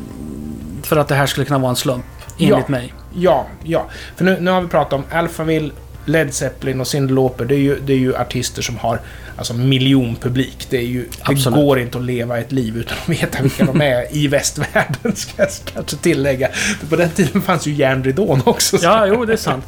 För 0.82 0.96
att 0.96 1.08
det 1.08 1.14
här 1.14 1.26
skulle 1.26 1.46
kunna 1.46 1.58
vara 1.58 1.70
en 1.70 1.76
slump. 1.76 2.04
Enligt 2.38 2.50
Ja. 2.50 2.64
mig. 2.68 2.92
Ja, 3.14 3.46
ja. 3.62 3.86
För 4.16 4.24
nu, 4.24 4.36
nu 4.40 4.50
har 4.50 4.60
vi 4.60 4.68
pratat 4.68 4.92
om 4.92 5.04
Alphaville, 5.12 5.70
Led 6.06 6.34
Zeppelin 6.34 6.80
och 6.80 6.86
Cyndi 6.86 7.12
Lauper, 7.12 7.44
det 7.44 7.54
är, 7.54 7.58
ju, 7.58 7.80
det 7.86 7.92
är 7.92 7.96
ju 7.98 8.16
artister 8.16 8.62
som 8.62 8.76
har 8.76 9.00
alltså 9.36 9.54
miljonpublik. 9.54 10.66
Det, 10.70 10.76
är 10.76 10.82
ju, 10.86 11.08
det 11.28 11.50
går 11.50 11.78
inte 11.80 11.98
att 11.98 12.04
leva 12.04 12.38
ett 12.38 12.52
liv 12.52 12.76
utan 12.76 12.96
att 13.02 13.08
veta 13.08 13.42
vilka 13.42 13.64
de 13.64 13.80
är 13.80 14.16
i 14.16 14.28
västvärlden, 14.28 15.14
ska 15.16 15.32
jag 15.42 15.48
kanske 15.74 15.96
tillägga. 15.96 16.48
För 16.80 16.86
På 16.86 16.96
den 16.96 17.10
tiden 17.10 17.42
fanns 17.42 17.66
ju 17.66 17.72
järnridån 17.74 18.42
också. 18.44 18.78
så- 18.78 18.84
Ja, 18.84 19.06
jo, 19.06 19.24
det 19.24 19.32
är 19.32 19.36
sant. 19.36 19.64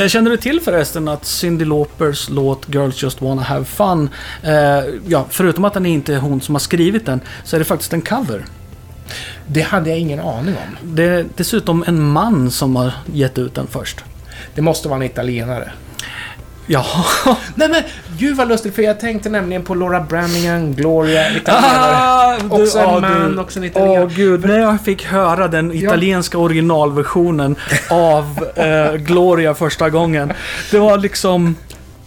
Eh, 0.00 0.08
Känner 0.08 0.30
du 0.30 0.36
till 0.36 0.60
förresten 0.60 1.08
att 1.08 1.24
Cyndi 1.24 1.64
Laupers 1.64 2.30
låt 2.30 2.74
Girls 2.74 3.02
Just 3.02 3.20
Wanna 3.22 3.42
Have 3.42 3.64
Fun, 3.64 4.08
eh, 4.42 4.52
ja, 5.06 5.26
förutom 5.30 5.64
att 5.64 5.74
den 5.74 5.86
inte 5.86 6.14
är 6.14 6.18
hon 6.18 6.40
som 6.40 6.54
har 6.54 6.60
skrivit 6.60 7.06
den, 7.06 7.20
så 7.44 7.56
är 7.56 7.58
det 7.58 7.64
faktiskt 7.64 7.92
en 7.92 8.02
cover. 8.02 8.44
Det 9.46 9.60
hade 9.62 9.90
jag 9.90 9.98
ingen 9.98 10.20
aning 10.20 10.54
om. 10.54 10.94
Det 10.94 11.04
är 11.04 11.26
dessutom 11.36 11.84
en 11.86 12.02
man 12.02 12.50
som 12.50 12.76
har 12.76 12.92
gett 13.12 13.38
ut 13.38 13.54
den 13.54 13.66
först. 13.66 14.04
Det 14.54 14.62
måste 14.62 14.88
vara 14.88 14.96
en 14.96 15.02
italienare. 15.02 15.72
Ja, 16.66 16.84
Nej 17.54 17.68
men, 17.68 17.82
gud 18.18 18.36
vad 18.36 18.48
lustigt, 18.48 18.74
för 18.74 18.82
jag 18.82 19.00
tänkte 19.00 19.28
nämligen 19.28 19.62
på 19.62 19.74
Laura 19.74 20.00
Branningham, 20.00 20.74
Gloria, 20.74 21.36
italienare. 21.36 21.96
Ah, 21.96 22.36
du- 22.40 22.62
Också 22.62 22.78
en 22.78 22.84
ja, 22.88 23.00
man, 23.00 23.32
du- 23.34 23.40
också 23.40 23.58
en 23.58 23.64
italienare. 23.64 24.04
Åh 24.04 24.10
gud, 24.16 24.44
när 24.44 24.58
jag 24.58 24.80
fick 24.80 25.04
höra 25.06 25.48
den 25.48 25.72
italienska 25.72 26.38
originalversionen 26.38 27.56
av 27.90 28.46
eh, 28.56 28.92
Gloria 28.94 29.54
första 29.54 29.90
gången. 29.90 30.32
Det 30.70 30.78
var 30.78 30.98
liksom... 30.98 31.56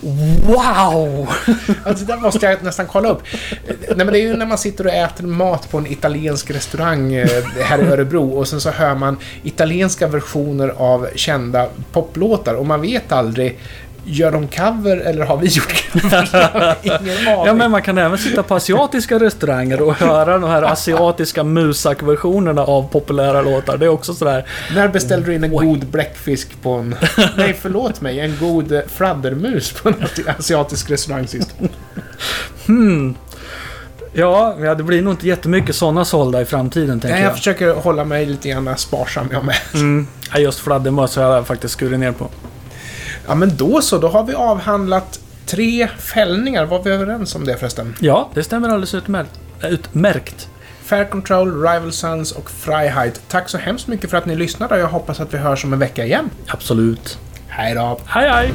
Wow! 0.02 1.28
Alltså, 1.84 2.06
det 2.06 2.18
måste 2.18 2.46
jag 2.46 2.64
nästan 2.64 2.86
kolla 2.86 3.10
upp. 3.10 3.22
Nej, 3.68 3.98
men 3.98 4.08
det 4.08 4.20
är 4.20 4.22
ju 4.22 4.38
när 4.38 4.46
man 4.46 4.58
sitter 4.58 4.88
och 4.88 4.94
äter 4.94 5.24
mat 5.24 5.72
på 5.72 5.78
en 5.78 5.88
italiensk 5.88 6.52
restaurang 6.52 7.14
eh, 7.14 7.44
här 7.64 7.80
i 7.80 7.88
Örebro 7.88 8.30
och 8.30 8.48
sen 8.48 8.62
så 8.62 8.70
hör 8.70 8.96
man 8.96 9.18
italienska 9.44 10.08
versioner 10.08 10.70
av 10.70 11.08
kända 11.16 11.68
poplåtar 11.92 12.54
och 12.54 12.66
man 12.66 12.82
vet 12.82 13.12
aldrig 13.12 13.60
Gör 14.08 14.32
de 14.32 14.48
cover 14.48 14.98
eller 14.98 15.26
har 15.26 15.38
vi 15.38 15.48
gjort 15.48 15.92
cover? 15.92 16.76
Ingen 16.82 17.00
aning. 17.28 17.46
Ja, 17.46 17.54
men 17.54 17.72
man 17.72 17.82
kan 17.82 17.98
även 17.98 18.18
sitta 18.18 18.44
på 18.44 18.56
asiatiska 18.56 19.20
restauranger 19.20 19.82
och 19.82 19.96
höra 19.96 20.38
de 20.38 20.50
här 20.50 20.62
asiatiska 20.64 21.44
musak-versionerna 21.44 22.62
av 22.62 22.88
populära 22.88 23.42
låtar. 23.42 23.78
Det 23.78 23.86
är 23.86 23.90
också 23.90 24.14
sådär... 24.14 24.46
När 24.76 24.88
beställde 24.88 25.28
du 25.28 25.36
in 25.36 25.44
en 25.44 25.52
god 25.52 25.86
bläckfisk 25.88 26.62
på 26.62 26.70
en... 26.72 26.96
Nej, 27.38 27.58
förlåt 27.62 28.02
mig. 28.02 28.20
En 28.20 28.38
god 28.40 28.82
fladdermus 28.88 29.72
på 29.72 29.90
en 29.90 29.96
asiatisk 30.40 30.90
restaurang 30.90 31.28
sist. 31.28 31.56
Hmm. 32.66 33.16
Ja, 34.14 34.56
det 34.78 34.84
blir 34.84 35.02
nog 35.02 35.14
inte 35.14 35.28
jättemycket 35.28 35.76
sådana 35.76 36.06
sålda 36.06 36.42
i 36.42 36.46
framtiden, 36.46 37.00
tänker 37.00 37.18
jag 37.18 37.26
jag. 37.26 37.36
försöker 37.38 37.74
hålla 37.74 38.06
mig 38.06 38.26
lite 38.26 38.50
grann 38.50 38.78
sparsam 38.78 39.28
jag 39.32 39.46
med. 39.46 39.56
Mm. 39.74 40.08
Ja, 40.34 40.40
just 40.40 40.60
fladdermöss 40.60 41.16
har 41.16 41.24
jag 41.24 41.48
faktiskt 41.48 41.74
skurit 41.74 42.00
ner 42.00 42.12
på. 42.12 42.30
Ja, 43.28 43.36
men 43.36 43.58
då 43.58 43.82
så. 43.82 43.98
Då 43.98 44.08
har 44.08 44.24
vi 44.24 44.34
avhandlat 44.34 45.20
tre 45.46 45.88
fällningar. 45.88 46.66
Var 46.66 46.84
vi 46.84 46.92
överens 46.92 47.36
om 47.36 47.46
det 47.46 47.58
förresten? 47.58 47.96
Ja, 48.00 48.30
det 48.34 48.44
stämmer 48.44 48.70
alldeles 48.70 48.94
utmärkt. 48.94 49.40
Utmärkt. 49.64 50.50
Fair 50.84 51.06
Control, 51.06 51.62
Rival 51.62 51.92
Sons 51.92 52.32
och 52.32 52.52
Freiheit. 52.52 53.22
Tack 53.28 53.50
så 53.50 53.58
hemskt 53.58 53.88
mycket 53.88 54.10
för 54.10 54.18
att 54.18 54.26
ni 54.26 54.36
lyssnade 54.36 54.76
och 54.76 54.82
jag 54.82 54.88
hoppas 54.88 55.20
att 55.20 55.34
vi 55.34 55.38
hörs 55.38 55.66
om 55.66 55.74
en 55.74 55.80
vecka 55.80 56.06
igen. 56.06 56.30
Absolut. 56.48 57.18
Hej 57.48 57.76
då! 57.76 58.00
Hej, 58.06 58.30
hej! 58.30 58.54